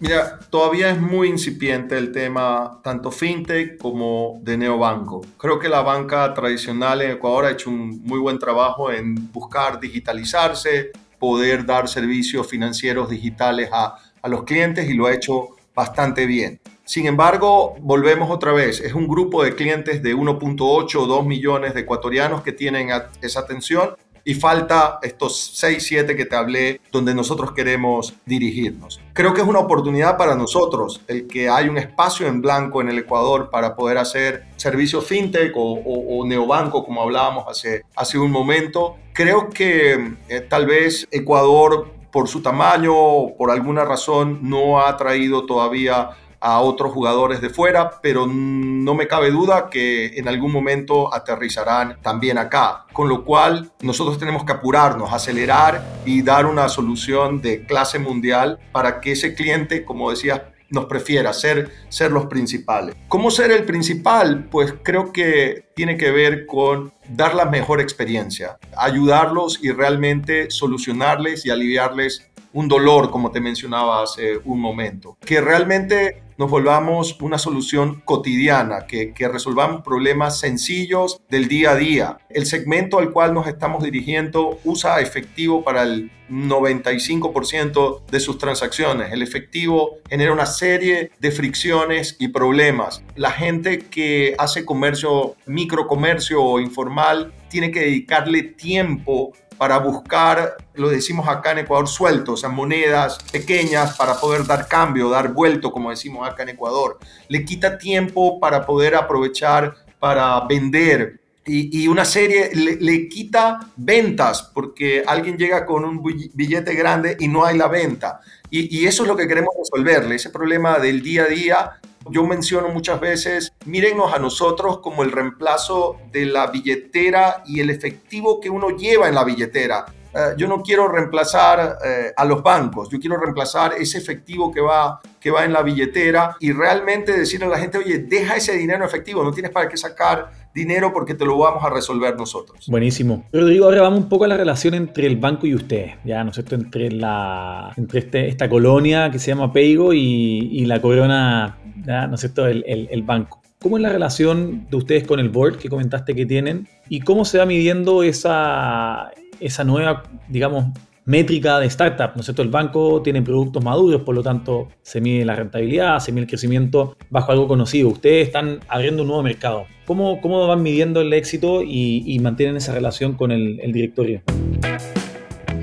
Mira, 0.00 0.38
todavía 0.50 0.90
es 0.90 1.00
muy 1.00 1.28
incipiente 1.28 1.98
el 1.98 2.12
tema 2.12 2.80
tanto 2.84 3.10
fintech 3.10 3.78
como 3.78 4.38
de 4.42 4.56
neobanco. 4.56 5.22
Creo 5.36 5.58
que 5.58 5.68
la 5.68 5.82
banca 5.82 6.32
tradicional 6.34 7.02
en 7.02 7.12
Ecuador 7.12 7.46
ha 7.46 7.50
hecho 7.50 7.68
un 7.68 8.00
muy 8.04 8.20
buen 8.20 8.38
trabajo 8.38 8.92
en 8.92 9.32
buscar 9.32 9.80
digitalizarse, 9.80 10.92
poder 11.18 11.66
dar 11.66 11.88
servicios 11.88 12.46
financieros 12.46 13.10
digitales 13.10 13.70
a, 13.72 13.96
a 14.22 14.28
los 14.28 14.44
clientes 14.44 14.88
y 14.88 14.94
lo 14.94 15.06
ha 15.06 15.14
hecho 15.14 15.56
bastante 15.74 16.26
bien. 16.26 16.60
Sin 16.84 17.06
embargo, 17.06 17.76
volvemos 17.80 18.30
otra 18.30 18.52
vez, 18.52 18.80
es 18.80 18.94
un 18.94 19.06
grupo 19.06 19.44
de 19.44 19.54
clientes 19.54 20.02
de 20.02 20.16
1.8 20.16 20.96
o 20.96 21.06
2 21.06 21.26
millones 21.26 21.74
de 21.74 21.80
ecuatorianos 21.80 22.42
que 22.42 22.52
tienen 22.52 22.88
esa 23.20 23.40
atención 23.40 23.94
y 24.28 24.34
falta 24.34 24.98
estos 25.00 25.52
6, 25.54 25.82
7 25.82 26.14
que 26.14 26.26
te 26.26 26.36
hablé 26.36 26.82
donde 26.92 27.14
nosotros 27.14 27.52
queremos 27.52 28.12
dirigirnos. 28.26 29.00
Creo 29.14 29.32
que 29.32 29.40
es 29.40 29.46
una 29.46 29.60
oportunidad 29.60 30.18
para 30.18 30.34
nosotros 30.34 31.00
el 31.08 31.26
que 31.26 31.48
hay 31.48 31.70
un 31.70 31.78
espacio 31.78 32.26
en 32.26 32.42
blanco 32.42 32.82
en 32.82 32.90
el 32.90 32.98
Ecuador 32.98 33.48
para 33.48 33.74
poder 33.74 33.96
hacer 33.96 34.44
servicios 34.56 35.06
fintech 35.06 35.54
o, 35.56 36.26
neobanco 36.26 36.84
como 36.84 37.00
hablábamos 37.00 37.46
hace, 37.48 37.84
hace 37.96 38.18
un 38.18 38.30
momento. 38.30 38.96
Creo 39.14 39.48
que 39.48 40.16
eh, 40.28 40.40
tal 40.42 40.66
vez 40.66 41.08
Ecuador 41.10 41.90
por 42.12 42.28
su 42.28 42.42
tamaño 42.42 42.92
o 42.94 43.34
por 43.34 43.50
alguna 43.50 43.86
razón 43.86 44.40
no 44.42 44.82
ha 44.82 44.94
traído 44.98 45.46
todavía 45.46 46.10
a 46.40 46.60
otros 46.60 46.92
jugadores 46.92 47.40
de 47.40 47.50
fuera, 47.50 48.00
pero 48.02 48.26
no 48.26 48.94
me 48.94 49.06
cabe 49.06 49.30
duda 49.30 49.68
que 49.70 50.18
en 50.18 50.28
algún 50.28 50.52
momento 50.52 51.12
aterrizarán 51.12 51.98
también 52.02 52.38
acá, 52.38 52.86
con 52.92 53.08
lo 53.08 53.24
cual 53.24 53.70
nosotros 53.80 54.18
tenemos 54.18 54.44
que 54.44 54.52
apurarnos, 54.52 55.12
acelerar 55.12 55.84
y 56.04 56.22
dar 56.22 56.46
una 56.46 56.68
solución 56.68 57.40
de 57.40 57.64
clase 57.64 57.98
mundial 57.98 58.58
para 58.72 59.00
que 59.00 59.12
ese 59.12 59.34
cliente, 59.34 59.84
como 59.84 60.10
decías, 60.10 60.42
nos 60.70 60.84
prefiera 60.84 61.32
ser, 61.32 61.70
ser 61.88 62.12
los 62.12 62.26
principales. 62.26 62.94
¿Cómo 63.08 63.30
ser 63.30 63.50
el 63.50 63.64
principal? 63.64 64.48
Pues 64.50 64.74
creo 64.82 65.12
que 65.12 65.70
tiene 65.74 65.96
que 65.96 66.10
ver 66.10 66.46
con 66.46 66.92
dar 67.08 67.34
la 67.34 67.46
mejor 67.46 67.80
experiencia, 67.80 68.58
ayudarlos 68.76 69.60
y 69.62 69.70
realmente 69.70 70.50
solucionarles 70.50 71.46
y 71.46 71.50
aliviarles 71.50 72.28
un 72.52 72.68
dolor, 72.68 73.10
como 73.10 73.30
te 73.30 73.40
mencionaba 73.40 74.02
hace 74.02 74.38
un 74.44 74.60
momento. 74.60 75.16
Que 75.20 75.40
realmente 75.40 76.22
nos 76.38 76.48
volvamos 76.50 77.20
una 77.20 77.36
solución 77.36 78.00
cotidiana, 78.04 78.86
que, 78.86 79.12
que, 79.12 79.28
resolvamos 79.28 79.82
problemas 79.82 80.38
sencillos 80.38 81.20
del 81.28 81.48
día 81.48 81.72
a 81.72 81.76
día. 81.76 82.18
El 82.30 82.46
segmento 82.46 83.00
al 83.00 83.10
cual 83.10 83.34
nos 83.34 83.48
estamos 83.48 83.82
dirigiendo 83.82 84.60
usa 84.64 85.00
efectivo 85.00 85.64
para 85.64 85.82
el 85.82 86.12
95% 86.30 88.06
de 88.06 88.20
sus 88.20 88.38
transacciones. 88.38 89.12
El 89.12 89.22
efectivo 89.22 89.96
genera 90.08 90.32
una 90.32 90.46
serie 90.46 91.10
de 91.18 91.30
fricciones 91.32 92.16
y 92.20 92.28
problemas. 92.28 93.02
La 93.16 93.32
gente 93.32 93.80
que 93.80 94.34
hace 94.38 94.64
comercio, 94.64 95.34
microcomercio 95.46 96.42
o 96.42 96.60
informal, 96.60 97.32
tiene 97.48 97.72
que 97.72 97.80
dedicarle 97.80 98.42
tiempo 98.42 99.32
para 99.58 99.78
buscar, 99.78 100.56
lo 100.74 100.88
decimos 100.88 101.28
acá 101.28 101.50
en 101.50 101.58
Ecuador, 101.58 101.88
sueltos, 101.88 102.34
o 102.34 102.36
sea, 102.36 102.48
monedas 102.48 103.18
pequeñas 103.32 103.96
para 103.96 104.14
poder 104.14 104.46
dar 104.46 104.68
cambio, 104.68 105.10
dar 105.10 105.32
vuelto, 105.32 105.72
como 105.72 105.90
decimos 105.90 106.26
acá 106.26 106.44
en 106.44 106.50
Ecuador. 106.50 106.98
Le 107.28 107.44
quita 107.44 107.76
tiempo 107.76 108.38
para 108.38 108.64
poder 108.64 108.94
aprovechar 108.94 109.74
para 109.98 110.40
vender. 110.46 111.20
Y, 111.50 111.88
una 111.88 112.04
serie 112.04 112.50
le, 112.54 113.08
quita 113.08 113.58
ventas 113.74 114.42
porque 114.52 115.02
alguien 115.06 115.38
llega 115.38 115.64
con 115.64 115.82
un 115.82 116.02
billete 116.34 116.74
grande 116.74 117.16
y 117.18 117.26
no 117.26 117.42
hay 117.42 117.56
la 117.56 117.68
venta. 117.68 118.20
Y 118.50 118.86
eso 118.86 119.02
es 119.02 119.08
lo 119.08 119.16
que 119.16 119.26
queremos 119.26 119.54
resolverle, 119.58 120.14
ese 120.14 120.28
problema 120.28 120.78
del 120.78 121.02
día 121.02 121.22
a 121.22 121.26
día 121.26 121.80
yo 122.10 122.24
menciono 122.24 122.68
muchas 122.68 123.00
veces, 123.00 123.52
mírennos 123.64 124.12
a 124.12 124.18
nosotros 124.18 124.78
como 124.78 125.02
el 125.02 125.12
reemplazo 125.12 125.96
de 126.12 126.26
la 126.26 126.46
billetera 126.48 127.42
y 127.46 127.60
el 127.60 127.70
efectivo 127.70 128.40
que 128.40 128.50
uno 128.50 128.70
lleva 128.70 129.08
en 129.08 129.14
la 129.14 129.24
billetera. 129.24 129.86
Uh, 130.14 130.34
yo 130.38 130.48
no 130.48 130.62
quiero 130.62 130.88
reemplazar 130.88 131.78
uh, 131.80 132.12
a 132.16 132.24
los 132.24 132.42
bancos, 132.42 132.88
yo 132.88 132.98
quiero 132.98 133.18
reemplazar 133.18 133.74
ese 133.74 133.98
efectivo 133.98 134.50
que 134.50 134.60
va, 134.60 135.00
que 135.20 135.30
va 135.30 135.44
en 135.44 135.52
la 135.52 135.62
billetera 135.62 136.34
y 136.40 136.50
realmente 136.50 137.12
decirle 137.12 137.44
a 137.44 137.50
la 137.50 137.58
gente, 137.58 137.76
oye, 137.76 137.98
deja 137.98 138.36
ese 138.36 138.54
dinero 138.54 138.86
efectivo, 138.86 139.22
no 139.22 139.32
tienes 139.32 139.52
para 139.52 139.68
qué 139.68 139.76
sacar 139.76 140.47
dinero 140.54 140.92
porque 140.92 141.14
te 141.14 141.24
lo 141.24 141.38
vamos 141.38 141.62
a 141.64 141.70
resolver 141.70 142.16
nosotros. 142.16 142.66
Buenísimo. 142.68 143.24
Rodrigo, 143.32 143.66
ahora 143.66 143.82
vamos 143.82 144.00
un 144.00 144.08
poco 144.08 144.24
a 144.24 144.28
la 144.28 144.36
relación 144.36 144.74
entre 144.74 145.06
el 145.06 145.16
banco 145.16 145.46
y 145.46 145.54
ustedes, 145.54 145.96
ya, 146.04 146.24
¿no 146.24 146.30
es 146.30 146.36
cierto? 146.36 146.54
Entre, 146.54 146.90
la, 146.90 147.72
entre 147.76 148.00
este, 148.00 148.28
esta 148.28 148.48
colonia 148.48 149.10
que 149.10 149.18
se 149.18 149.30
llama 149.30 149.52
Peigo 149.52 149.92
y, 149.92 150.48
y 150.52 150.66
la 150.66 150.80
corona, 150.80 151.58
ya, 151.84 152.06
¿no 152.06 152.14
es 152.14 152.20
cierto? 152.20 152.46
El, 152.46 152.64
el, 152.66 152.88
el 152.90 153.02
banco. 153.02 153.40
¿Cómo 153.60 153.76
es 153.76 153.82
la 153.82 153.88
relación 153.88 154.68
de 154.70 154.76
ustedes 154.76 155.04
con 155.04 155.18
el 155.18 155.30
board 155.30 155.56
que 155.56 155.68
comentaste 155.68 156.14
que 156.14 156.24
tienen? 156.26 156.68
¿Y 156.88 157.00
cómo 157.00 157.24
se 157.24 157.38
va 157.38 157.46
midiendo 157.46 158.04
esa, 158.04 159.10
esa 159.40 159.64
nueva, 159.64 160.04
digamos, 160.28 160.66
métrica 161.08 161.58
de 161.58 161.66
startup, 161.68 162.10
¿no 162.14 162.20
es 162.20 162.26
cierto? 162.26 162.42
El 162.42 162.50
banco 162.50 163.00
tiene 163.02 163.22
productos 163.22 163.64
maduros, 163.64 164.02
por 164.02 164.14
lo 164.14 164.22
tanto 164.22 164.68
se 164.82 165.00
mide 165.00 165.24
la 165.24 165.34
rentabilidad, 165.34 165.98
se 166.00 166.12
mide 166.12 166.24
el 166.24 166.28
crecimiento 166.28 166.98
bajo 167.08 167.32
algo 167.32 167.48
conocido. 167.48 167.88
Ustedes 167.88 168.26
están 168.26 168.60
abriendo 168.68 169.02
un 169.02 169.08
nuevo 169.08 169.22
mercado. 169.22 169.64
¿Cómo, 169.86 170.20
cómo 170.20 170.46
van 170.46 170.62
midiendo 170.62 171.00
el 171.00 171.10
éxito 171.14 171.62
y, 171.62 172.18
mantienen 172.20 172.56
esa 172.58 172.74
relación 172.74 173.14
con 173.14 173.32
el, 173.32 173.58
el 173.60 173.72
directorio? 173.72 174.20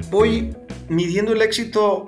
Voy 0.10 0.50
midiendo 0.90 1.34
el 1.34 1.42
éxito, 1.44 2.06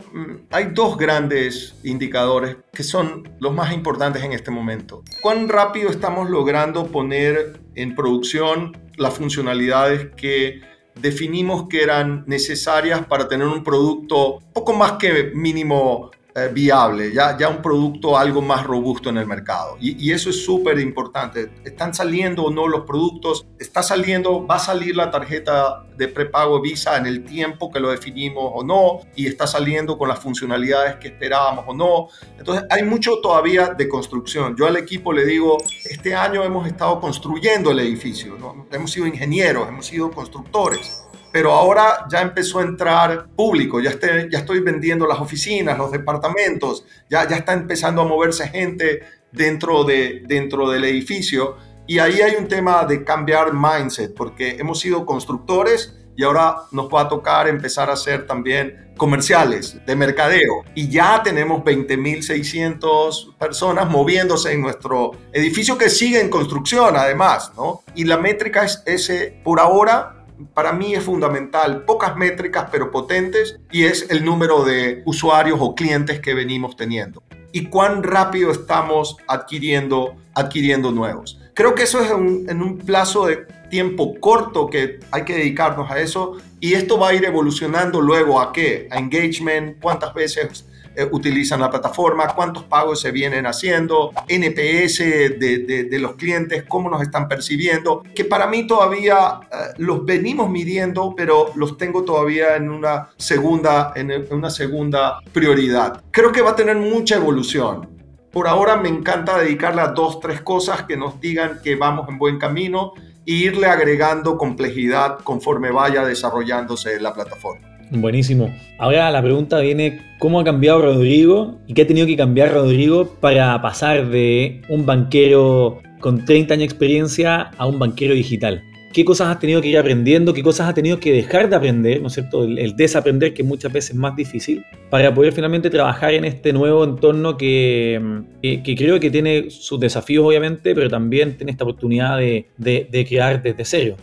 hay 0.50 0.71
dos 0.73 0.97
grandes 0.97 1.76
indicadores 1.84 2.58
que 2.73 2.82
son 2.82 3.30
los 3.39 3.54
más 3.54 3.71
importantes 3.71 4.23
en 4.23 4.32
este 4.32 4.50
momento. 4.50 5.04
¿Cuán 5.21 5.47
rápido 5.47 5.91
estamos 5.91 6.28
logrando 6.28 6.88
poner 6.88 7.60
en 7.76 7.93
producción 7.93 8.76
las 8.95 9.13
funcionalidades 9.13 10.10
que 10.15 10.62
definimos 11.01 11.67
que 11.67 11.83
eran 11.83 12.23
necesarias 12.27 13.05
para 13.05 13.27
tener 13.27 13.47
un 13.47 13.63
producto 13.63 14.39
poco 14.53 14.73
más 14.73 14.93
que 14.93 15.31
mínimo 15.33 16.12
eh, 16.38 16.50
viable, 16.54 17.12
ya, 17.12 17.36
ya 17.36 17.50
un 17.50 17.63
producto 17.63 18.15
algo 18.15 18.43
más 18.43 18.63
robusto 18.63 19.10
en 19.10 19.17
el 19.17 19.26
mercado. 19.26 19.76
Y, 19.80 20.06
y 20.06 20.12
eso 20.12 20.30
es 20.30 20.45
súper 20.45 20.78
importante. 20.78 21.50
¿Están 21.65 21.95
saliendo 21.95 22.43
o 22.43 22.52
no 22.52 22.67
los 22.67 22.82
productos? 22.82 23.47
¿Está 23.58 23.82
saliendo, 23.82 24.45
va 24.45 24.58
a 24.58 24.60
salir 24.60 24.95
la 24.95 25.10
tarjeta 25.10 25.88
de 25.97 26.08
prepago 26.08 26.62
Visa 26.62 26.95
en 26.97 27.08
el 27.08 27.26
tiempo 27.26 27.71
que 27.71 27.80
lo 27.80 27.89
definimos 27.89 28.52
o 28.54 28.63
no? 28.63 29.00
¿Y 29.15 29.26
está 29.26 29.47
saliendo 29.47 29.97
con 29.97 30.10
las 30.10 30.19
funcionalidades 30.19 30.97
que 30.97 31.08
esperábamos 31.08 31.65
o 31.67 31.73
no? 31.73 32.10
Entonces 32.38 32.65
hay 32.69 32.84
mucho 32.84 33.19
todavía 33.19 33.69
de 33.69 33.89
construcción. 33.89 34.56
Yo 34.56 34.67
al 34.67 34.78
equipo 34.78 35.12
le 35.12 35.26
digo, 35.26 35.58
este 35.86 36.13
año 36.13 36.43
hemos 36.43 36.67
estado 36.67 37.00
construyendo 37.02 37.71
el 37.71 37.80
edificio, 37.80 38.38
¿no? 38.38 38.67
hemos 38.71 38.91
sido 38.91 39.08
ingenieros, 39.08 39.67
hemos 39.67 39.88
sido 39.88 40.12
constructores 40.12 41.06
pero 41.31 41.51
ahora 41.53 42.07
ya 42.09 42.21
empezó 42.21 42.59
a 42.59 42.63
entrar 42.63 43.27
público, 43.35 43.79
ya, 43.79 43.91
estoy 43.91 44.59
vendiendo 44.59 45.05
las 45.07 45.19
oficinas, 45.19 45.77
los 45.77 45.91
departamentos, 45.91 46.85
ya, 47.09 47.23
está 47.23 47.53
empezando 47.53 48.01
a 48.01 48.05
moverse 48.05 48.47
gente 48.47 49.01
dentro, 49.31 49.83
de, 49.83 50.23
dentro 50.25 50.69
del 50.69 50.85
edificio. 50.85 51.57
Y 51.85 51.99
ahí 51.99 52.21
hay 52.21 52.35
un 52.35 52.47
tema 52.47 52.85
de 52.85 53.03
cambiar 53.03 53.53
mindset, 53.53 54.13
porque 54.13 54.57
hemos 54.59 54.79
sido 54.79 55.05
constructores 55.05 55.97
y 56.17 56.23
ahora 56.23 56.63
nos 56.71 56.87
va 56.87 57.01
a 57.01 57.07
tocar 57.07 57.47
empezar 57.47 57.89
a 57.89 57.93
hacer 57.93 58.25
también 58.25 58.87
comerciales 58.97 59.77
de 59.85 59.95
mercadeo. 59.95 60.65
Y 60.73 60.89
ya 60.89 61.21
tenemos 61.23 61.63
20.600 61.63 63.37
personas 63.37 63.87
moviéndose 63.87 64.51
en 64.51 64.61
nuestro 64.61 65.11
edificio 65.31 65.77
que 65.77 65.89
sigue 65.89 66.19
en 66.19 66.29
construcción 66.29 66.95
además, 66.97 67.53
¿no? 67.55 67.83
Y 67.93 68.03
la 68.05 68.17
métrica 68.17 68.65
es 68.65 68.81
ese, 68.87 69.39
por 69.43 69.59
ahora, 69.59 70.16
para 70.54 70.73
mí 70.73 70.93
es 70.93 71.04
fundamental, 71.04 71.84
pocas 71.86 72.15
métricas 72.15 72.67
pero 72.71 72.91
potentes, 72.91 73.60
y 73.71 73.84
es 73.84 74.10
el 74.10 74.23
número 74.23 74.63
de 74.63 75.02
usuarios 75.06 75.60
o 75.62 75.76
clientes 75.76 76.19
que 76.19 76.34
venimos 76.34 76.76
teniendo. 76.76 77.23
Y 77.52 77.67
cuán 77.67 78.04
rápido 78.04 78.52
estamos 78.52 79.17
adquiriendo, 79.28 80.15
adquiriendo 80.34 80.91
nuevos. 80.91 81.39
Creo 81.54 81.73
que 81.73 81.84
eso 81.84 82.02
es 82.02 82.12
en 82.12 82.62
un 82.62 82.78
plazo 82.78 83.26
de 83.26 83.47
tiempo 83.69 84.19
corto 84.19 84.67
que 84.67 85.00
hay 85.12 85.26
que 85.26 85.34
dedicarnos 85.34 85.89
a 85.89 86.00
eso 86.00 86.38
y 86.60 86.73
esto 86.73 87.00
va 87.00 87.10
a 87.10 87.13
ir 87.13 87.26
evolucionando 87.26 88.02
luego 88.02 88.39
a 88.39 88.54
qué, 88.54 88.88
a 88.91 88.97
engagement, 88.97 89.80
cuántas 89.82 90.13
veces 90.13 90.65
eh, 90.97 91.07
utilizan 91.12 91.60
la 91.60 91.69
plataforma, 91.69 92.33
cuántos 92.33 92.63
pagos 92.63 92.99
se 92.99 93.12
vienen 93.12 93.45
haciendo, 93.45 94.13
NPS 94.27 94.97
de, 94.97 95.86
de, 95.88 95.99
los 95.99 96.15
clientes, 96.15 96.63
cómo 96.67 96.89
nos 96.89 97.03
están 97.03 97.27
percibiendo, 97.27 98.01
que 98.15 98.25
para 98.25 98.47
mí 98.47 98.65
todavía 98.65 99.41
eh, 99.43 99.55
los 99.77 100.03
venimos 100.03 100.49
midiendo, 100.49 101.13
pero 101.15 101.51
los 101.53 101.77
tengo 101.77 102.03
todavía 102.03 102.55
en 102.55 102.71
una 102.71 103.10
segunda, 103.15 103.93
en 103.95 104.12
una 104.31 104.49
segunda 104.49 105.19
prioridad. 105.31 106.01
Creo 106.10 106.31
que 106.31 106.41
va 106.41 106.51
a 106.51 106.55
tener 106.55 106.77
mucha 106.77 107.17
evolución. 107.17 107.88
Por 108.31 108.47
ahora 108.47 108.75
me 108.75 108.89
encanta 108.89 109.38
dedicarle 109.38 109.81
a 109.81 109.89
dos, 109.89 110.19
tres 110.19 110.41
cosas 110.41 110.81
que 110.83 110.97
nos 110.97 111.21
digan 111.21 111.60
que 111.63 111.75
vamos 111.75 112.10
en 112.10 112.17
buen 112.17 112.39
camino 112.39 112.93
e 113.23 113.33
irle 113.33 113.67
agregando 113.67 114.36
complejidad 114.36 115.19
conforme 115.19 115.69
vaya 115.69 116.03
desarrollándose 116.03 116.99
la 116.99 117.13
plataforma. 117.13 117.76
Buenísimo. 117.91 118.54
Ahora 118.78 119.10
la 119.12 119.21
pregunta 119.21 119.60
viene, 119.60 120.02
¿cómo 120.19 120.39
ha 120.39 120.43
cambiado 120.43 120.82
Rodrigo 120.82 121.60
y 121.67 121.73
qué 121.73 121.84
ha 121.84 121.88
tenido 121.88 122.06
que 122.06 122.17
cambiar 122.17 122.54
Rodrigo 122.54 123.15
para 123.21 123.62
pasar 123.62 124.10
de 124.10 124.62
un 124.69 124.86
banquero 124.86 125.82
con 126.00 126.26
30 126.26 126.54
años 126.54 126.62
de 126.62 126.65
experiencia 126.65 127.52
a 127.58 127.65
un 127.65 127.80
banquero 127.80 128.13
digital? 128.13 128.62
qué 128.97 129.06
cosas 129.06 129.28
has 129.28 129.39
tenido 129.39 129.62
que 129.62 129.67
ir 129.67 129.78
aprendiendo, 129.78 130.34
qué 130.34 130.41
cosas 130.41 130.69
has 130.69 130.73
tenido 130.73 131.00
que 131.00 131.12
dejar 131.12 131.50
de 131.50 131.56
aprender, 131.56 132.02
¿no 132.02 132.08
es 132.08 132.13
cierto? 132.13 132.45
El, 132.45 132.76
desaprender, 132.76 133.32
que 133.32 133.43
muchas 133.43 133.71
veces 133.71 133.91
es 133.91 133.95
más 133.95 134.15
difícil, 134.15 134.65
para 134.89 135.13
poder 135.13 135.34
finalmente 135.34 135.69
trabajar 135.69 136.15
en 136.15 136.26
este 136.26 136.52
nuevo 136.52 136.84
entorno 136.84 137.38
que, 137.38 138.02
creo 138.41 139.00
que 139.00 139.12
tiene 139.12 139.52
sus 139.52 139.80
desafíos, 139.80 140.26
obviamente, 140.26 140.73
pero 140.73 140.89
también 140.89 141.38
tiene 141.38 141.52
esta 141.52 141.63
oportunidad 141.63 142.17
de, 142.17 143.06
crear 143.08 143.41
desde 143.43 143.65
cero. 143.65 143.97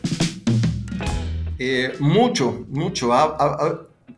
Eh, 1.58 1.94
mucho, 2.00 2.64
mucho. 2.68 3.12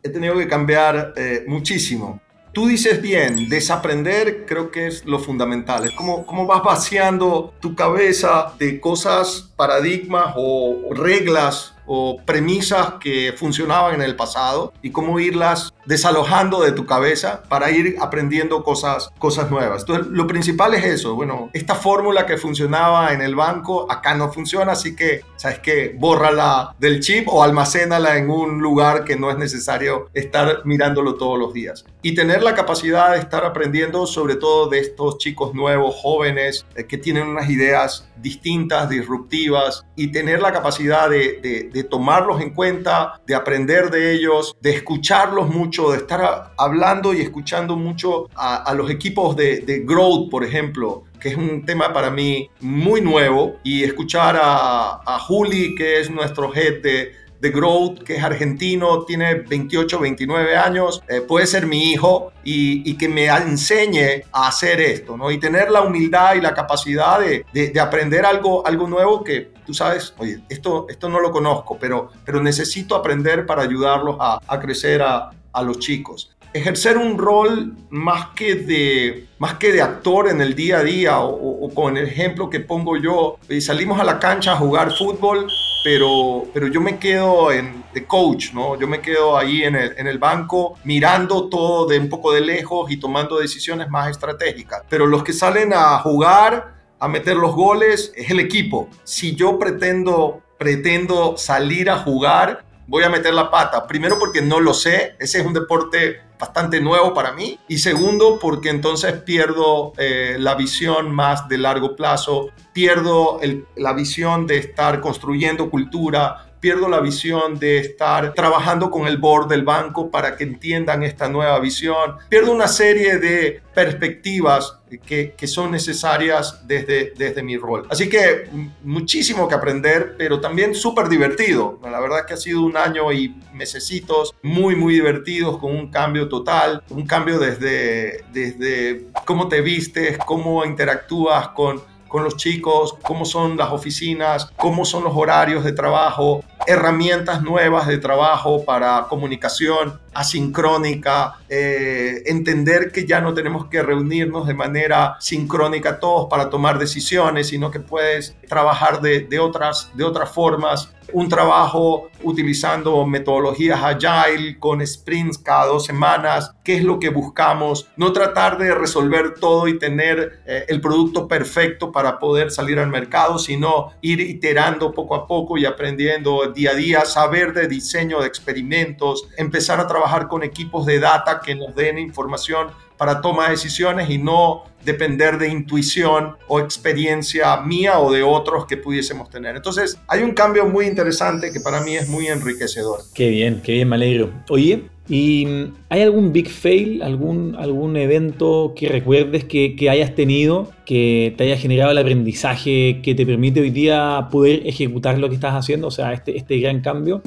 he 0.03 0.09
tenido 0.09 0.37
que 0.37 0.47
cambiar 0.47 1.13
eh, 1.15 1.45
muchísimo. 1.47 2.21
Tú 2.53 2.67
dices 2.67 3.01
bien, 3.01 3.49
desaprender 3.49 4.45
creo 4.47 4.71
que 4.71 4.87
es 4.87 5.05
lo 5.05 5.19
fundamental. 5.19 5.85
Es 5.85 5.91
como, 5.91 6.47
vas 6.47 6.63
vaciando 6.63 7.53
tu 7.59 7.75
cabeza 7.75 8.53
de 8.57 8.79
cosas, 8.79 9.53
paradigmas 9.55 10.33
o 10.35 10.89
reglas 10.91 11.75
o 11.87 12.17
premisas 12.25 12.93
que 12.99 13.33
funcionaban 13.35 13.95
en 13.95 14.01
el 14.01 14.15
pasado 14.15 14.73
y 14.81 14.91
cómo 14.91 15.19
irlas 15.19 15.73
desalojando 15.85 16.61
de 16.61 16.73
tu 16.73 16.85
cabeza 16.85 17.41
para 17.47 17.71
ir 17.71 17.95
aprendiendo 17.99 18.63
cosas, 18.63 19.09
cosas 19.17 19.49
nuevas. 19.49 19.81
Entonces, 19.81 20.07
lo 20.07 20.27
principal 20.27 20.73
es 20.73 20.83
eso. 20.83 21.15
Bueno, 21.15 21.49
esta 21.53 21.75
fórmula 21.75 22.25
que 22.25 22.37
funcionaba 22.37 23.13
en 23.13 23.21
el 23.21 23.35
banco 23.35 23.89
acá 23.89 24.13
no 24.13 24.31
funciona, 24.31 24.73
así 24.73 24.95
que, 24.95 25.21
¿sabes 25.37 25.59
qué? 25.59 25.95
Bórrala 25.97 26.75
del 26.77 26.99
chip 26.99 27.27
o 27.29 27.41
almacénala 27.41 28.17
en 28.17 28.29
un 28.29 28.59
lugar 28.59 29.05
que 29.05 29.15
no 29.15 29.31
es 29.31 29.37
necesario 29.37 30.09
estar 30.13 30.61
mirándolo 30.65 31.15
todos 31.15 31.39
los 31.39 31.53
días. 31.53 31.85
Y 32.01 32.13
tener 32.15 32.43
la 32.43 32.53
capacidad 32.53 33.13
de 33.13 33.19
estar 33.19 33.45
aprendiendo 33.45 34.05
sobre 34.05 34.35
todo 34.35 34.67
de 34.67 34.79
estos 34.79 35.17
chicos 35.17 35.53
nuevos, 35.53 35.95
jóvenes, 35.95 36.65
eh, 36.75 36.85
que 36.85 36.97
tienen 36.97 37.27
unas 37.27 37.49
ideas 37.49 38.09
distintas, 38.17 38.89
disruptivas, 38.89 39.85
y 39.95 40.11
tener 40.11 40.41
la 40.41 40.51
capacidad 40.51 41.09
de, 41.09 41.69
de 41.71 41.76
de 41.77 41.83
tomarlos 41.83 42.41
en 42.41 42.51
cuenta, 42.51 43.21
de 43.25 43.35
aprender 43.35 43.89
de 43.91 44.13
ellos, 44.13 44.55
de 44.61 44.71
escucharlos 44.71 45.49
mucho, 45.49 45.91
de 45.91 45.97
estar 45.97 46.53
hablando 46.57 47.13
y 47.13 47.21
escuchando 47.21 47.75
mucho 47.75 48.29
a, 48.35 48.73
los 48.73 48.89
equipos 48.89 49.35
de, 49.35 49.59
de 49.61 49.79
growth, 49.79 50.29
por 50.29 50.43
ejemplo, 50.43 51.03
que 51.19 51.29
es 51.29 51.37
un 51.37 51.65
tema 51.65 51.93
para 51.93 52.09
mí 52.09 52.49
muy 52.59 53.01
nuevo, 53.01 53.57
y 53.63 53.83
escuchar 53.83 54.39
a, 54.41 55.01
a 55.05 55.19
Juli, 55.19 55.75
que 55.75 55.99
es 55.99 56.09
nuestro 56.09 56.53
head 56.53 56.81
de 56.81 57.27
de 57.39 57.51
Growth, 57.51 58.03
que 58.03 58.15
es 58.15 58.23
argentino, 58.23 59.03
tiene 59.03 59.35
28, 59.35 59.99
29 59.99 60.55
años, 60.57 61.03
eh, 61.07 61.21
puede 61.21 61.45
ser 61.45 61.67
mi 61.67 61.91
hijo 61.91 62.31
y, 62.43 62.97
que 62.97 63.09
me 63.09 63.27
enseñe 63.27 64.23
a 64.31 64.47
hacer 64.47 64.81
esto, 64.81 65.17
¿no? 65.17 65.29
Y 65.29 65.39
tener 65.39 65.69
la 65.69 65.81
humildad 65.81 66.33
y 66.35 66.41
la 66.41 66.53
capacidad 66.53 67.19
de, 67.19 67.45
de, 67.53 67.79
aprender 67.79 68.25
algo, 68.25 68.65
algo 68.65 68.87
nuevo 68.87 69.23
que 69.23 69.51
tú 69.67 69.73
sabes, 69.73 70.15
oye, 70.17 70.39
esto, 70.49 70.87
esto 70.89 71.09
no 71.09 71.19
lo 71.19 71.31
conozco, 71.31 71.77
pero, 71.77 72.09
pero 72.25 72.41
necesito 72.41 72.95
aprender 72.95 73.45
para 73.45 73.61
ayudarlos 73.61 74.15
a, 74.19 74.39
a 74.47 74.59
crecer 74.59 75.03
a, 75.03 75.29
a 75.51 75.61
los 75.61 75.77
chicos 75.77 76.31
ejercer 76.53 76.97
un 76.97 77.17
rol 77.17 77.73
más 77.89 78.27
que 78.35 78.55
de, 78.55 79.27
más 79.37 79.55
que 79.55 79.71
de 79.71 79.81
actor 79.81 80.27
en 80.29 80.41
el 80.41 80.55
día 80.55 80.79
a 80.79 80.83
día 80.83 81.19
o, 81.19 81.69
con 81.73 81.97
el 81.97 82.07
ejemplo 82.07 82.49
que 82.49 82.59
pongo 82.59 82.97
yo. 82.97 83.37
Y 83.49 83.61
salimos 83.61 83.99
a 83.99 84.03
la 84.03 84.19
cancha 84.19 84.53
a 84.53 84.55
jugar 84.57 84.91
fútbol, 84.97 85.47
pero, 85.83 86.45
pero 86.53 86.67
yo 86.67 86.81
me 86.81 86.97
quedo 86.97 87.51
en, 87.51 87.83
de 87.93 88.05
coach, 88.05 88.53
¿no? 88.53 88.77
Yo 88.79 88.87
me 88.87 89.01
quedo 89.01 89.37
ahí 89.37 89.63
en 89.63 89.75
el, 89.75 89.93
en 89.97 90.07
el 90.07 90.17
banco 90.17 90.77
mirando 90.83 91.49
todo 91.49 91.85
de 91.85 91.99
un 91.99 92.09
poco 92.09 92.31
de 92.31 92.41
lejos 92.41 92.89
y 92.91 92.97
tomando 92.97 93.37
decisiones 93.37 93.89
más 93.89 94.09
estratégicas. 94.09 94.83
Pero 94.89 95.05
los 95.05 95.23
que 95.23 95.33
salen 95.33 95.73
a 95.73 95.99
jugar, 95.99 96.76
a 96.99 97.07
meter 97.07 97.35
los 97.35 97.55
goles, 97.55 98.11
es 98.15 98.29
el 98.31 98.39
equipo. 98.39 98.89
Si 99.03 99.35
yo 99.35 99.59
pretendo 99.59 100.41
pretendo 100.57 101.37
salir 101.37 101.89
a 101.89 101.99
jugar, 101.99 102.65
voy 102.87 103.03
a 103.03 103.09
meter 103.09 103.33
la 103.33 103.51
pata. 103.51 103.87
Primero 103.87 104.17
porque 104.19 104.41
no 104.41 104.59
lo 104.59 104.73
sé, 104.73 105.15
ese 105.19 105.39
es 105.39 105.45
un 105.45 105.53
deporte 105.53 106.21
bastante 106.39 106.79
nuevo 106.79 107.13
para 107.13 107.31
mí. 107.31 107.59
Y 107.67 107.79
segundo 107.79 108.39
porque 108.39 108.69
entonces 108.69 109.13
pierdo 109.21 109.93
eh, 109.97 110.37
la 110.39 110.55
visión 110.55 111.13
más 111.13 111.47
de 111.47 111.57
largo 111.57 111.95
plazo, 111.95 112.49
pierdo 112.73 113.39
la 113.75 113.93
visión 113.93 114.47
de 114.47 114.57
estar 114.57 115.01
construyendo 115.01 115.69
cultura, 115.69 116.46
pierdo 116.59 116.89
la 116.89 116.99
visión 116.99 117.59
de 117.59 117.77
estar 117.79 118.33
trabajando 118.33 118.89
con 118.89 119.07
el 119.07 119.17
board 119.17 119.47
del 119.47 119.63
banco 119.63 120.09
para 120.09 120.35
que 120.35 120.43
entiendan 120.43 121.03
esta 121.03 121.29
nueva 121.29 121.59
visión, 121.59 122.15
pierdo 122.29 122.51
una 122.51 122.67
serie 122.67 123.17
de 123.17 123.61
perspectivas 123.73 124.79
que, 125.05 125.33
que, 125.33 125.47
son 125.47 125.71
necesarias 125.71 126.65
desde, 126.65 127.13
desde 127.15 127.43
mi 127.43 127.57
rol. 127.57 127.85
Así 127.89 128.09
que 128.09 128.49
muchísimo 128.83 129.47
que 129.47 129.55
aprender, 129.55 130.15
pero 130.17 130.39
también 130.39 130.73
súper 130.73 131.09
divertido. 131.09 131.79
La 131.83 131.99
verdad 131.99 132.25
que 132.25 132.33
ha 132.33 132.37
sido 132.37 132.61
un 132.61 132.77
año 132.77 133.11
y 133.11 133.35
mesecitos 133.53 134.33
muy, 134.41 134.75
muy 134.75 134.93
divertidos 134.93 135.57
con 135.57 135.75
un 135.75 135.91
cambio 135.91 136.29
total, 136.29 136.81
un 136.89 137.05
cambio 137.05 137.37
desde, 137.37 138.23
desde 138.31 139.07
cómo 139.25 139.47
te 139.47 139.61
vistes, 139.61 140.17
cómo 140.19 140.65
interactúas 140.65 141.49
con 141.49 141.81
con 142.07 142.23
los 142.23 142.37
chicos, 142.37 142.95
cómo 143.01 143.25
son 143.25 143.57
las 143.57 143.71
oficinas, 143.71 144.51
cómo 144.55 144.85
son 144.85 145.03
los 145.03 145.13
horarios 145.15 145.63
de 145.63 145.73
trabajo, 145.73 146.43
herramientas 146.65 147.41
nuevas 147.41 147.87
de 147.87 147.97
trabajo 147.97 148.63
para 148.65 149.07
comunicación 149.09 149.99
asincrónica, 150.17 151.35
eh, 151.47 152.23
entender 152.25 152.91
que 152.91 153.05
ya 153.05 153.21
no 153.21 153.35
tenemos 153.35 153.67
que 153.67 153.83
reunirnos 153.83 154.47
de 154.47 154.55
manera 154.55 155.15
sincrónica 155.19 155.99
todos 155.99 156.27
para 156.27 156.49
tomar 156.49 156.79
decisiones, 156.79 157.47
sino 157.49 157.69
que 157.69 157.79
puedes 157.79 158.35
trabajar 158.49 158.99
de, 159.01 159.21
de 159.21 159.39
otras, 159.39 159.91
de 159.93 160.03
otras 160.03 160.31
formas. 160.31 160.91
Un 161.13 161.29
trabajo 161.29 162.09
utilizando 162.21 163.05
metodologías 163.05 163.79
agile 163.81 164.59
con 164.59 164.85
sprints 164.85 165.37
cada 165.37 165.67
dos 165.67 165.85
semanas, 165.85 166.51
qué 166.63 166.75
es 166.75 166.83
lo 166.83 166.99
que 166.99 167.09
buscamos, 167.09 167.87
no 167.95 168.11
tratar 168.11 168.57
de 168.57 168.75
resolver 168.75 169.35
todo 169.35 169.69
y 169.69 169.79
tener 169.79 170.41
eh, 170.45 170.65
el 170.67 170.81
producto 170.81 171.27
perfecto 171.27 171.93
para 171.93 172.19
poder 172.19 172.51
salir 172.51 172.79
al 172.79 172.89
mercado, 172.89 173.39
sino 173.39 173.93
ir 174.01 174.19
iterando 174.19 174.91
poco 174.91 175.15
a 175.15 175.27
poco 175.27 175.57
y 175.57 175.65
aprendiendo 175.65 176.51
día 176.51 176.71
a 176.71 176.75
día, 176.75 177.05
saber 177.05 177.53
de 177.53 177.69
diseño 177.69 178.19
de 178.19 178.27
experimentos, 178.27 179.29
empezar 179.37 179.79
a 179.79 179.87
trabajar 179.87 180.06
con 180.27 180.43
equipos 180.43 180.85
de 180.85 180.99
data 180.99 181.41
que 181.43 181.55
nos 181.55 181.75
den 181.75 181.97
información 181.97 182.67
para 182.97 183.21
toma 183.21 183.45
de 183.45 183.51
decisiones 183.51 184.09
y 184.09 184.17
no 184.17 184.63
depender 184.83 185.37
de 185.37 185.49
intuición 185.49 186.35
o 186.47 186.59
experiencia 186.59 187.57
mía 187.57 187.99
o 187.99 188.11
de 188.11 188.23
otros 188.23 188.65
que 188.65 188.77
pudiésemos 188.77 189.29
tener. 189.29 189.55
Entonces, 189.55 189.99
hay 190.07 190.23
un 190.23 190.31
cambio 190.31 190.65
muy 190.65 190.85
interesante 190.85 191.51
que 191.51 191.59
para 191.59 191.81
mí 191.81 191.95
es 191.95 192.07
muy 192.07 192.27
enriquecedor. 192.27 193.01
Qué 193.13 193.29
bien, 193.29 193.61
qué 193.63 193.73
bien, 193.73 193.89
me 193.89 193.95
alegro. 193.95 194.31
Oye, 194.49 194.89
¿Y 195.09 195.45
mm, 195.45 195.73
hay 195.89 196.01
algún 196.01 196.33
big 196.33 196.49
fail, 196.49 197.01
algún, 197.01 197.55
algún 197.57 197.95
evento 197.95 198.73
que 198.75 198.89
recuerdes 198.89 199.45
que, 199.45 199.75
que, 199.75 199.89
hayas 199.89 200.15
tenido, 200.15 200.69
que 200.85 201.33
te 201.37 201.45
haya 201.45 201.57
generado 201.57 201.91
el 201.91 201.97
aprendizaje 201.97 202.99
que 203.01 203.15
te 203.15 203.25
permite 203.25 203.61
hoy 203.61 203.69
día 203.69 204.27
poder 204.31 204.67
ejecutar 204.67 205.17
lo 205.17 205.29
que 205.29 205.35
estás 205.35 205.53
haciendo, 205.53 205.87
o 205.87 205.91
sea, 205.91 206.11
este, 206.11 206.37
este 206.37 206.59
gran 206.59 206.81
cambio? 206.81 207.21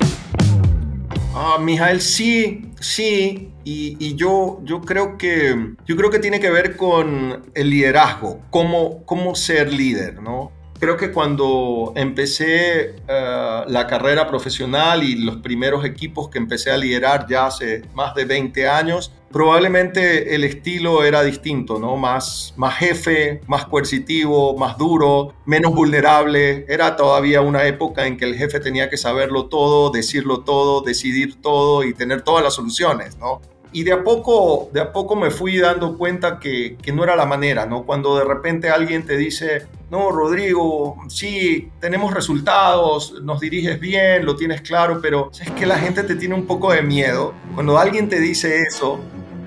Ah, 1.32 1.58
Mijael, 1.60 2.00
sí, 2.00 2.72
sí, 2.80 3.52
y, 3.62 4.16
yo, 4.16 4.58
yo, 4.64 4.80
creo 4.80 5.16
que, 5.16 5.74
yo 5.86 5.96
creo 5.96 6.10
que 6.10 6.18
tiene 6.18 6.40
que 6.40 6.50
ver 6.50 6.76
con 6.76 7.50
el 7.54 7.70
liderazgo, 7.70 8.40
cómo, 8.50 9.04
cómo 9.04 9.36
ser 9.36 9.72
líder, 9.72 10.20
¿no? 10.20 10.50
Creo 10.80 10.96
que 10.96 11.12
cuando 11.12 11.92
empecé 11.94 12.96
uh, 13.04 13.70
la 13.70 13.86
carrera 13.86 14.26
profesional 14.26 15.04
y 15.04 15.16
los 15.16 15.36
primeros 15.36 15.84
equipos 15.84 16.30
que 16.30 16.38
empecé 16.38 16.72
a 16.72 16.76
liderar 16.76 17.26
ya 17.28 17.46
hace 17.46 17.82
más 17.94 18.14
de 18.14 18.24
20 18.24 18.68
años, 18.68 19.12
probablemente 19.30 20.34
el 20.34 20.44
estilo 20.44 21.04
era 21.04 21.22
distinto, 21.22 21.78
¿no? 21.78 21.96
Más, 21.96 22.52
más 22.56 22.76
jefe, 22.76 23.40
más 23.46 23.64
coercitivo, 23.66 24.56
más 24.56 24.76
duro, 24.76 25.34
menos 25.46 25.74
vulnerable. 25.74 26.64
Era 26.68 26.96
todavía 26.96 27.40
una 27.40 27.64
época 27.64 28.06
en 28.06 28.16
que 28.16 28.24
el 28.24 28.36
jefe 28.36 28.60
tenía 28.60 28.90
que 28.90 28.96
saberlo 28.96 29.46
todo, 29.46 29.90
decirlo 29.90 30.40
todo, 30.40 30.82
decidir 30.82 31.40
todo 31.40 31.84
y 31.84 31.94
tener 31.94 32.22
todas 32.22 32.42
las 32.42 32.54
soluciones, 32.54 33.16
¿no? 33.18 33.40
Y 33.72 33.85
de 33.85 33.92
a 33.92 34.02
poco, 34.02 34.68
de 34.72 34.80
a 34.80 34.92
poco 34.92 35.14
me 35.14 35.30
fui 35.30 35.59
dando 35.59 35.96
cuenta 35.96 36.38
que, 36.38 36.76
que, 36.76 36.92
no 36.92 37.04
era 37.04 37.14
la 37.14 37.26
manera, 37.26 37.66
¿no? 37.66 37.85
Cuando 37.85 38.16
de 38.18 38.24
repente 38.24 38.68
alguien 38.68 39.06
te 39.06 39.16
dice, 39.16 39.66
no, 39.90 40.11
Rodrigo, 40.11 40.96
sí, 41.09 41.70
tenemos 41.80 42.12
resultados, 42.12 43.22
nos 43.22 43.40
diriges 43.40 43.78
bien, 43.78 44.24
lo 44.24 44.35
tienes 44.35 44.62
claro, 44.62 45.00
pero 45.00 45.30
es 45.40 45.50
que 45.52 45.66
la 45.66 45.78
gente 45.78 46.02
te 46.02 46.16
tiene 46.16 46.35
un 46.35 46.46
poco 46.46 46.72
de 46.72 46.83
miedo. 46.83 47.35
Cuando 47.54 47.78
alguien 47.78 48.09
te 48.09 48.18
dice 48.18 48.61
eso, 48.61 48.98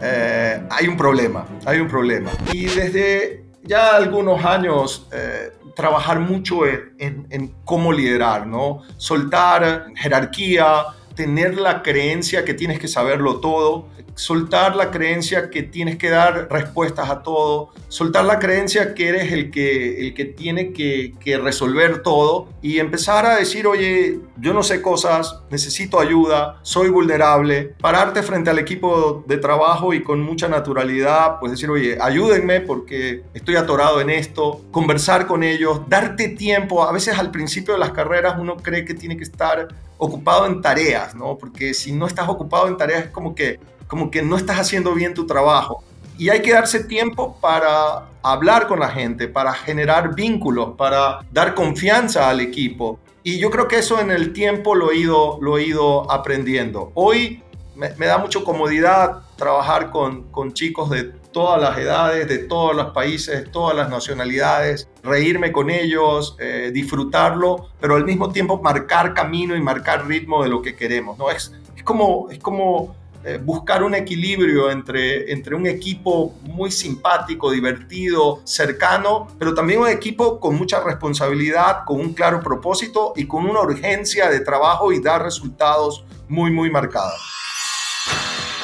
eh, 0.01 0.61
hay 0.69 0.87
un 0.87 0.95
problema, 0.95 1.45
hay 1.65 1.79
un 1.79 1.87
problema. 1.87 2.31
Y 2.51 2.65
desde 2.65 3.43
ya 3.63 3.95
algunos 3.95 4.43
años... 4.45 5.07
Eh, 5.11 5.51
trabajar 5.75 6.19
mucho 6.19 6.67
en, 6.67 6.93
en, 6.99 7.27
en 7.29 7.55
cómo 7.65 7.91
liderar, 7.91 8.45
¿no? 8.45 8.83
Soltar 8.97 9.87
jerarquía, 9.95 10.85
tener 11.15 11.55
la 11.57 11.81
creencia 11.81 12.43
que 12.45 12.53
tienes 12.53 12.79
que 12.79 12.87
saberlo 12.87 13.39
todo, 13.39 13.87
soltar 14.15 14.75
la 14.75 14.91
creencia 14.91 15.49
que 15.49 15.63
tienes 15.63 15.97
que 15.97 16.09
dar 16.09 16.47
respuestas 16.49 17.09
a 17.09 17.23
todo, 17.23 17.69
soltar 17.87 18.25
la 18.25 18.39
creencia 18.39 18.93
que 18.93 19.09
eres 19.09 19.31
el 19.31 19.51
que, 19.51 20.01
el 20.01 20.13
que 20.13 20.25
tiene 20.25 20.73
que, 20.73 21.13
que, 21.19 21.37
resolver 21.37 22.03
todo 22.03 22.47
y 22.61 22.79
empezar 22.79 23.25
a 23.25 23.35
decir, 23.35 23.67
oye, 23.67 24.19
yo 24.37 24.53
no 24.53 24.63
sé 24.63 24.81
cosas, 24.81 25.41
necesito 25.49 25.99
ayuda, 25.99 26.59
soy 26.61 26.89
vulnerable, 26.89 27.73
pararte 27.81 28.23
frente 28.23 28.49
al 28.49 28.59
equipo 28.59 29.23
de 29.27 29.37
trabajo 29.37 29.93
y 29.93 30.03
con 30.03 30.21
mucha 30.21 30.47
naturalidad, 30.47 31.39
pues 31.39 31.51
decir, 31.51 31.69
oye, 31.69 31.97
ayúdenme 31.99 32.61
porque 32.61 33.23
estoy 33.33 33.55
atorado 33.55 33.99
en 33.99 34.09
esto, 34.09 34.61
conversar 34.71 35.27
con 35.27 35.43
ellos, 35.43 35.81
darte 35.87 36.29
tiempo, 36.29 36.83
a 36.83 36.91
veces 36.91 37.17
al 37.17 37.31
principio 37.31 37.73
de 37.73 37.79
las 37.79 37.91
carreras 37.91 38.35
uno 38.39 38.57
cree 38.57 38.85
que 38.85 38.93
tiene 38.93 39.17
que 39.17 39.23
estar 39.23 39.67
ocupado 39.97 40.45
en 40.45 40.61
tareas, 40.61 41.15
¿no? 41.15 41.37
Porque 41.37 41.73
si 41.73 41.91
no 41.91 42.07
estás 42.07 42.27
ocupado 42.27 42.67
en 42.67 42.77
tareas 42.77 43.05
es 43.05 43.09
como 43.09 43.35
que 43.35 43.59
como 43.93 44.09
que 44.09 44.23
no 44.23 44.37
estás 44.37 44.57
haciendo 44.57 44.95
bien 44.95 45.13
tu 45.13 45.27
trabajo. 45.27 45.83
Y 46.17 46.29
hay 46.29 46.41
que 46.41 46.51
darse 46.51 46.83
tiempo 46.83 47.37
para 47.39 48.07
hablar 48.23 48.65
con 48.67 48.79
la 48.79 48.89
gente, 48.89 49.27
para 49.27 49.53
generar 49.53 50.15
vínculos, 50.15 50.69
para 50.75 51.19
dar 51.31 51.53
confianza 51.53 52.27
al 52.27 52.39
equipo. 52.39 52.97
Y 53.21 53.37
yo 53.37 53.51
creo 53.51 53.67
que 53.67 53.77
eso 53.77 53.99
en 53.99 54.09
el 54.09 54.33
tiempo 54.33 54.73
lo 54.73 54.91
he 54.91 54.97
ido, 54.97 55.37
lo 55.41 55.59
he 55.59 55.65
ido 55.65 56.11
aprendiendo. 56.11 56.91
Hoy 56.95 57.43
me, 57.75 58.07
da 58.07 58.17
mucho 58.17 58.43
comodidad 58.43 59.19
trabajar 59.35 59.91
con, 59.91 60.23
con 60.31 60.53
chicos 60.53 60.89
de 60.89 61.03
todas 61.03 61.61
las 61.61 61.77
edades, 61.77 62.27
de 62.27 62.39
todos 62.39 62.75
los 62.75 62.93
países, 62.93 63.51
todas 63.51 63.75
las 63.75 63.91
nacionalidades, 63.91 64.89
reírme 65.03 65.51
con 65.51 65.69
ellos, 65.69 66.35
eh, 66.39 66.71
disfrutarlo, 66.73 67.67
pero 67.79 67.93
al 67.93 68.05
mismo 68.05 68.31
tiempo 68.31 68.59
marcar 68.59 69.13
camino 69.13 69.55
y 69.55 69.61
marcar 69.61 70.07
ritmo 70.07 70.41
de 70.41 70.49
lo 70.49 70.63
que 70.63 70.75
queremos. 70.75 71.19
¿no? 71.19 71.29
Es, 71.29 71.53
es 71.75 71.83
como, 71.83 72.31
es 72.31 72.39
como 72.39 73.02
eh, 73.25 73.39
buscar 73.41 73.83
un 73.83 73.95
equilibrio 73.95 74.69
entre, 74.69 75.31
entre 75.31 75.55
un 75.55 75.65
equipo 75.65 76.35
muy 76.43 76.71
simpático, 76.71 77.51
divertido, 77.51 78.41
cercano, 78.43 79.27
pero 79.39 79.53
también 79.53 79.79
un 79.79 79.87
equipo 79.87 80.39
con 80.39 80.55
mucha 80.55 80.83
responsabilidad, 80.83 81.85
con 81.85 81.99
un 81.99 82.13
claro 82.13 82.41
propósito 82.41 83.13
y 83.15 83.25
con 83.25 83.45
una 83.45 83.61
urgencia 83.61 84.29
de 84.29 84.41
trabajo 84.41 84.91
y 84.91 85.01
dar 85.01 85.23
resultados 85.23 86.03
muy, 86.27 86.51
muy 86.51 86.69
marcados. 86.69 87.13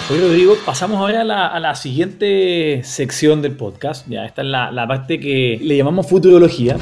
Oye, 0.10 0.22
Rodrigo, 0.22 0.56
pasamos 0.65 0.98
ahora 0.98 1.22
a 1.22 1.24
la, 1.24 1.48
a 1.48 1.60
la, 1.60 1.76
siguiente 1.76 2.82
sección 2.84 3.41
del 3.41 3.56
podcast. 3.56 4.08
Ya, 4.08 4.26
esta 4.26 4.41
es 4.41 4.48
la, 4.48 4.72
la 4.72 4.88
parte 4.88 5.19
que 5.19 5.60
le 5.62 5.78
llamamos 5.78 6.08
futurología. 6.10 6.78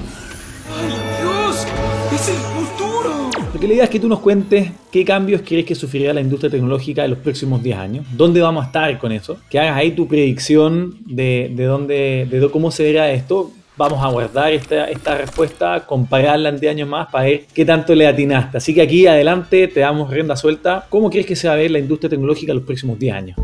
Porque 3.57 3.69
la 3.69 3.73
idea 3.73 3.83
es 3.85 3.89
que 3.89 3.99
tú 3.99 4.07
nos 4.07 4.19
cuentes 4.19 4.69
qué 4.91 5.03
cambios 5.03 5.41
crees 5.43 5.65
que 5.65 5.73
sufrirá 5.73 6.13
la 6.13 6.21
industria 6.21 6.51
tecnológica 6.51 7.03
en 7.03 7.09
los 7.09 7.17
próximos 7.17 7.63
10 7.63 7.77
años, 7.79 8.05
dónde 8.15 8.39
vamos 8.39 8.63
a 8.63 8.67
estar 8.67 8.99
con 8.99 9.11
eso, 9.11 9.39
que 9.49 9.57
hagas 9.57 9.75
ahí 9.75 9.93
tu 9.93 10.07
predicción 10.07 10.95
de, 11.07 11.51
de, 11.55 11.63
dónde, 11.63 12.27
de 12.29 12.49
cómo 12.51 12.69
se 12.69 12.83
verá 12.83 13.11
esto. 13.11 13.49
Vamos 13.75 14.03
a 14.03 14.09
guardar 14.09 14.53
esta, 14.53 14.87
esta 14.91 15.17
respuesta, 15.17 15.83
compararla 15.87 16.49
en 16.49 16.59
10 16.59 16.71
años 16.71 16.87
más 16.87 17.07
para 17.07 17.23
ver 17.23 17.45
qué 17.51 17.65
tanto 17.65 17.95
le 17.95 18.05
atinaste. 18.05 18.57
Así 18.57 18.75
que 18.75 18.83
aquí 18.83 19.07
adelante 19.07 19.67
te 19.67 19.79
damos 19.79 20.11
rienda 20.11 20.35
suelta. 20.35 20.85
¿Cómo 20.87 21.09
crees 21.09 21.25
que 21.25 21.35
se 21.35 21.47
va 21.47 21.55
a 21.55 21.57
ver 21.57 21.71
la 21.71 21.79
industria 21.79 22.11
tecnológica 22.11 22.51
en 22.51 22.59
los 22.59 22.65
próximos 22.67 22.99
10 22.99 23.15
años? 23.15 23.37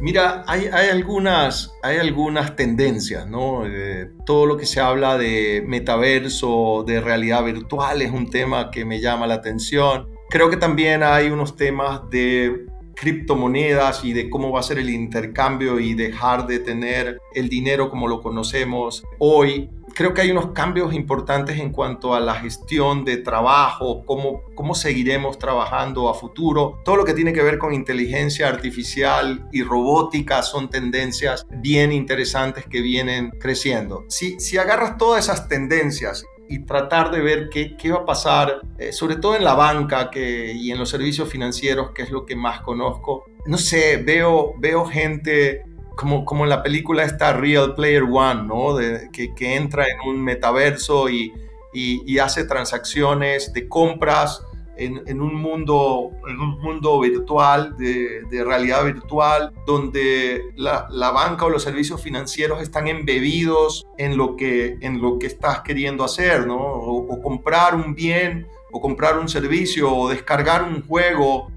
Mira, 0.00 0.44
hay, 0.46 0.68
hay, 0.72 0.90
algunas, 0.90 1.74
hay 1.82 1.96
algunas 1.96 2.54
tendencias, 2.54 3.26
¿no? 3.26 3.66
Eh, 3.66 4.10
todo 4.26 4.46
lo 4.46 4.56
que 4.56 4.66
se 4.66 4.80
habla 4.80 5.16
de 5.16 5.64
metaverso, 5.66 6.84
de 6.86 7.00
realidad 7.00 7.44
virtual, 7.44 8.02
es 8.02 8.10
un 8.10 8.28
tema 8.28 8.70
que 8.70 8.84
me 8.84 9.00
llama 9.00 9.26
la 9.26 9.34
atención. 9.34 10.08
Creo 10.28 10.50
que 10.50 10.56
también 10.56 11.02
hay 11.02 11.28
unos 11.28 11.56
temas 11.56 12.10
de 12.10 12.66
criptomonedas 12.96 14.04
y 14.04 14.12
de 14.12 14.28
cómo 14.28 14.50
va 14.50 14.60
a 14.60 14.62
ser 14.62 14.78
el 14.78 14.90
intercambio 14.90 15.78
y 15.78 15.94
dejar 15.94 16.46
de 16.46 16.58
tener 16.58 17.20
el 17.34 17.48
dinero 17.48 17.88
como 17.90 18.08
lo 18.08 18.20
conocemos 18.20 19.04
hoy. 19.18 19.70
Creo 19.96 20.12
que 20.12 20.20
hay 20.20 20.30
unos 20.30 20.52
cambios 20.52 20.92
importantes 20.92 21.58
en 21.58 21.70
cuanto 21.70 22.14
a 22.14 22.20
la 22.20 22.34
gestión 22.34 23.06
de 23.06 23.16
trabajo, 23.16 24.04
cómo, 24.04 24.42
cómo 24.54 24.74
seguiremos 24.74 25.38
trabajando 25.38 26.10
a 26.10 26.14
futuro. 26.14 26.82
Todo 26.84 26.96
lo 26.96 27.06
que 27.06 27.14
tiene 27.14 27.32
que 27.32 27.42
ver 27.42 27.56
con 27.56 27.72
inteligencia 27.72 28.46
artificial 28.46 29.48
y 29.52 29.62
robótica 29.62 30.42
son 30.42 30.68
tendencias 30.68 31.46
bien 31.48 31.92
interesantes 31.92 32.66
que 32.66 32.82
vienen 32.82 33.30
creciendo. 33.40 34.04
Si, 34.08 34.38
si 34.38 34.58
agarras 34.58 34.98
todas 34.98 35.24
esas 35.24 35.48
tendencias 35.48 36.26
y 36.46 36.66
tratar 36.66 37.10
de 37.10 37.20
ver 37.20 37.48
qué, 37.48 37.74
qué 37.78 37.90
va 37.90 38.00
a 38.00 38.04
pasar, 38.04 38.60
eh, 38.76 38.92
sobre 38.92 39.16
todo 39.16 39.34
en 39.34 39.44
la 39.44 39.54
banca 39.54 40.10
que, 40.10 40.52
y 40.52 40.72
en 40.72 40.78
los 40.78 40.90
servicios 40.90 41.30
financieros, 41.30 41.92
que 41.92 42.02
es 42.02 42.10
lo 42.10 42.26
que 42.26 42.36
más 42.36 42.60
conozco. 42.60 43.24
No 43.46 43.56
sé, 43.56 43.96
veo, 43.96 44.52
veo 44.58 44.84
gente 44.84 45.64
como, 45.96 46.24
como 46.24 46.44
en 46.44 46.50
la 46.50 46.62
película 46.62 47.02
esta 47.02 47.32
Real 47.32 47.74
Player 47.74 48.04
One, 48.04 48.44
¿no? 48.44 48.76
De, 48.76 49.08
que, 49.12 49.34
que, 49.34 49.56
entra 49.56 49.86
en 49.88 50.08
un 50.08 50.22
metaverso 50.22 51.08
y, 51.08 51.32
y, 51.72 52.02
y 52.06 52.18
hace 52.18 52.44
transacciones 52.44 53.52
de 53.52 53.66
compras 53.66 54.42
en, 54.76 55.02
en, 55.06 55.22
un 55.22 55.34
mundo, 55.34 56.10
en 56.28 56.38
un 56.38 56.60
mundo 56.60 57.00
virtual, 57.00 57.76
de, 57.78 58.22
de 58.30 58.44
realidad 58.44 58.84
virtual, 58.84 59.52
donde 59.66 60.42
la, 60.54 60.86
la, 60.90 61.10
banca 61.10 61.46
o 61.46 61.50
los 61.50 61.62
servicios 61.62 62.02
financieros 62.02 62.60
están 62.60 62.86
embebidos 62.86 63.86
en 63.96 64.18
lo 64.18 64.36
que, 64.36 64.76
en 64.82 65.00
lo 65.00 65.18
que 65.18 65.26
estás 65.26 65.60
queriendo 65.62 66.04
hacer, 66.04 66.46
¿no? 66.46 66.58
O, 66.58 67.10
o 67.10 67.22
comprar 67.22 67.74
un 67.74 67.94
bien, 67.94 68.46
o 68.70 68.80
comprar 68.80 69.18
un 69.18 69.30
servicio, 69.30 69.90
o 69.94 70.10
descargar 70.10 70.62
un 70.62 70.86
juego, 70.86 71.50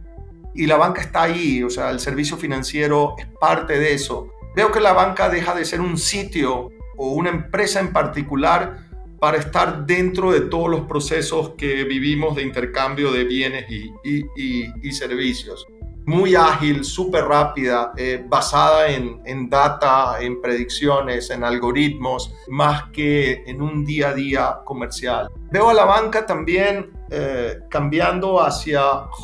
y 0.54 0.66
la 0.66 0.78
banca 0.78 1.02
está 1.02 1.24
ahí, 1.24 1.64
o 1.64 1.70
sea, 1.70 1.90
el 1.90 2.00
servicio 2.00 2.38
financiero 2.38 3.16
es 3.18 3.28
parte 3.40 3.80
de 3.80 3.94
eso. 3.94 4.30
Veo 4.56 4.72
que 4.72 4.80
la 4.80 4.94
banca 4.94 5.30
deja 5.30 5.54
de 5.56 5.66
ser 5.66 5.82
un 5.82 5.98
sitio 5.98 6.72
o 6.98 7.12
una 7.14 7.30
empresa 7.30 7.80
en 7.80 7.94
particular 7.94 8.90
para 9.20 9.38
estar 9.38 9.86
dentro 9.86 10.32
de 10.32 10.42
todos 10.42 10.70
los 10.70 10.82
procesos 10.82 11.52
que 11.58 11.84
vivimos 11.84 12.36
de 12.36 12.44
intercambio 12.44 13.12
de 13.12 13.26
bienes 13.26 13.66
y, 13.70 14.92
servicios. 14.92 15.68
Muy 16.06 16.34
ágil, 16.34 16.84
súper 16.84 17.26
rápida, 17.26 17.94
eh, 17.96 18.24
basada 18.28 18.90
en, 18.90 19.22
en, 19.26 19.48
data, 19.50 20.18
en 20.20 20.42
predicciones, 20.42 21.30
en 21.30 21.44
algoritmos, 21.44 22.34
más 22.48 22.90
que 22.92 23.44
en 23.46 23.62
un 23.62 23.86
día 23.86 24.10
a 24.10 24.14
día 24.14 24.58
comercial. 24.66 25.30
Veo 25.52 25.70
a 25.70 25.74
la 25.74 25.86
banca 25.86 26.26
también 26.26 26.90
eh, 27.12 27.60
cambiando 27.70 28.42
hacia 28.42 28.82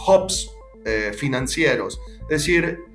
hubs 0.07 0.54
eh, 0.85 1.11
financieros, 1.13 1.99
es 2.23 2.27
decir, 2.27 2.85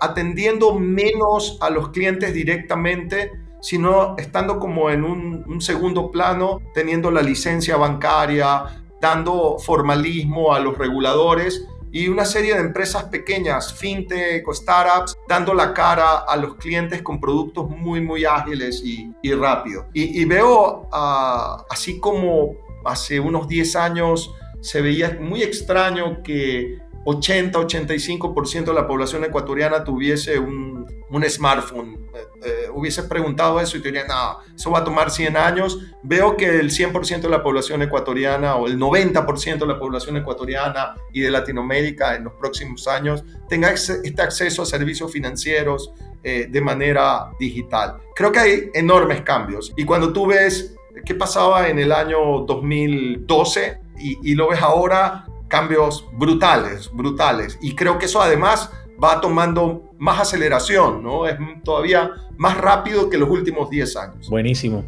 atendiendo 0.00 0.74
menos 0.74 1.58
a 1.60 1.70
los 1.70 1.90
clientes 1.90 2.32
directamente 2.34 3.32
sino 3.60 4.14
estando 4.16 4.60
como 4.60 4.88
en 4.88 5.02
un, 5.02 5.44
un, 5.48 5.60
segundo 5.60 6.12
plano, 6.12 6.62
teniendo 6.74 7.10
la 7.10 7.22
licencia 7.22 7.76
bancaria, 7.76 8.84
dando 9.00 9.58
formalismo 9.58 10.54
a 10.54 10.60
los 10.60 10.78
reguladores 10.78 11.66
y 11.90 12.08
una 12.08 12.24
serie 12.24 12.54
de 12.54 12.60
empresas 12.60 13.04
pequeñas, 13.04 13.72
fintech 13.72 14.46
o 14.46 14.54
startups, 14.54 15.16
dando 15.26 15.54
la 15.54 15.72
cara 15.72 16.18
a 16.18 16.36
los 16.36 16.56
clientes 16.56 17.02
con 17.02 17.20
productos 17.20 17.68
muy, 17.70 18.00
muy 18.00 18.24
ágiles 18.24 18.82
y, 18.84 19.12
y 19.22 19.32
rápidos. 19.32 19.86
Y, 19.94 20.24
veo 20.26 20.88
ah, 20.92 21.64
así 21.70 21.98
como 21.98 22.56
hace 22.84 23.18
unos 23.20 23.48
10 23.48 23.76
años 23.76 24.32
se 24.60 24.80
veía 24.80 25.18
muy 25.20 25.42
extraño 25.42 26.22
que 26.22 26.78
80-85% 27.04 28.64
de 28.64 28.74
la 28.74 28.86
población 28.86 29.24
ecuatoriana 29.24 29.84
tuviese 29.84 30.38
un, 30.38 30.86
un 31.10 31.24
smartphone. 31.24 32.08
Eh, 32.14 32.18
eh, 32.44 32.68
hubiese 32.72 33.04
preguntado 33.04 33.60
eso 33.60 33.76
y 33.76 33.80
te 33.80 33.88
diría, 33.88 34.06
no, 34.06 34.38
eso 34.54 34.70
va 34.70 34.80
a 34.80 34.84
tomar 34.84 35.10
100 35.10 35.36
años. 35.36 35.78
Veo 36.02 36.36
que 36.36 36.58
el 36.58 36.70
100% 36.70 37.22
de 37.22 37.28
la 37.28 37.42
población 37.42 37.82
ecuatoriana 37.82 38.56
o 38.56 38.66
el 38.66 38.78
90% 38.78 39.58
de 39.58 39.66
la 39.66 39.78
población 39.78 40.16
ecuatoriana 40.16 40.94
y 41.12 41.20
de 41.20 41.30
Latinoamérica 41.30 42.14
en 42.14 42.24
los 42.24 42.34
próximos 42.34 42.86
años 42.86 43.24
tenga 43.48 43.70
este 43.70 44.22
acceso 44.22 44.62
a 44.62 44.66
servicios 44.66 45.10
financieros 45.10 45.92
eh, 46.22 46.46
de 46.50 46.60
manera 46.60 47.30
digital. 47.38 47.96
Creo 48.14 48.32
que 48.32 48.38
hay 48.40 48.70
enormes 48.74 49.22
cambios. 49.22 49.72
Y 49.76 49.84
cuando 49.84 50.12
tú 50.12 50.26
ves 50.26 50.74
qué 51.04 51.14
pasaba 51.14 51.68
en 51.68 51.78
el 51.78 51.92
año 51.92 52.40
2012 52.40 53.78
y, 54.00 54.32
y 54.32 54.34
lo 54.34 54.48
ves 54.48 54.60
ahora, 54.60 55.27
cambios 55.48 56.06
brutales, 56.12 56.90
brutales. 56.92 57.58
Y 57.60 57.74
creo 57.74 57.98
que 57.98 58.06
eso 58.06 58.20
además 58.20 58.70
va 59.02 59.20
tomando 59.20 59.90
más 59.98 60.20
aceleración, 60.20 61.02
¿no? 61.02 61.26
Es 61.26 61.36
todavía 61.64 62.12
más 62.36 62.56
rápido 62.58 63.08
que 63.10 63.18
los 63.18 63.28
últimos 63.28 63.70
10 63.70 63.96
años. 63.96 64.28
Buenísimo. 64.28 64.84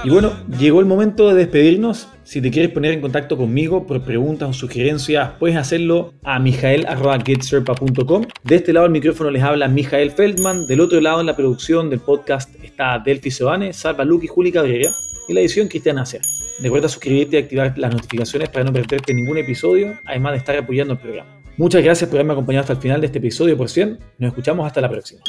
Y 0.04 0.10
bueno, 0.10 0.32
llegó 0.58 0.80
el 0.80 0.86
momento 0.86 1.28
de 1.28 1.34
despedirnos. 1.34 2.08
Si 2.32 2.40
te 2.40 2.50
quieres 2.50 2.72
poner 2.72 2.92
en 2.92 3.02
contacto 3.02 3.36
conmigo 3.36 3.86
por 3.86 4.02
preguntas 4.04 4.48
o 4.48 4.52
sugerencias, 4.54 5.32
puedes 5.38 5.54
hacerlo 5.54 6.14
a 6.22 6.38
mijael.getserpa.com. 6.38 8.24
De 8.42 8.54
este 8.54 8.72
lado 8.72 8.86
el 8.86 8.92
micrófono 8.92 9.30
les 9.30 9.42
habla 9.42 9.68
Mijael 9.68 10.12
Feldman. 10.12 10.66
Del 10.66 10.80
otro 10.80 10.98
lado 11.02 11.20
en 11.20 11.26
la 11.26 11.36
producción 11.36 11.90
del 11.90 12.00
podcast 12.00 12.48
está 12.64 12.98
Delphi 13.04 13.30
Sebane, 13.30 13.74
Salva 13.74 14.06
Luque 14.06 14.24
y 14.24 14.28
Juli 14.28 14.50
Cabrera. 14.50 14.90
Y 15.28 15.34
la 15.34 15.40
edición 15.40 15.68
Cristian 15.68 15.98
Acer. 15.98 16.22
Recuerda 16.62 16.88
suscribirte 16.88 17.36
y 17.36 17.40
activar 17.40 17.74
las 17.76 17.92
notificaciones 17.92 18.48
para 18.48 18.64
no 18.64 18.72
perderte 18.72 19.12
ningún 19.12 19.36
episodio, 19.36 19.92
además 20.06 20.32
de 20.32 20.38
estar 20.38 20.56
apoyando 20.56 20.94
el 20.94 21.00
programa. 21.00 21.38
Muchas 21.58 21.84
gracias 21.84 22.08
por 22.08 22.16
haberme 22.16 22.32
acompañado 22.32 22.62
hasta 22.62 22.72
el 22.72 22.78
final 22.78 23.02
de 23.02 23.08
este 23.08 23.18
episodio 23.18 23.58
por 23.58 23.68
100. 23.68 23.98
Nos 24.16 24.28
escuchamos 24.28 24.66
hasta 24.66 24.80
la 24.80 24.88
próxima. 24.88 25.20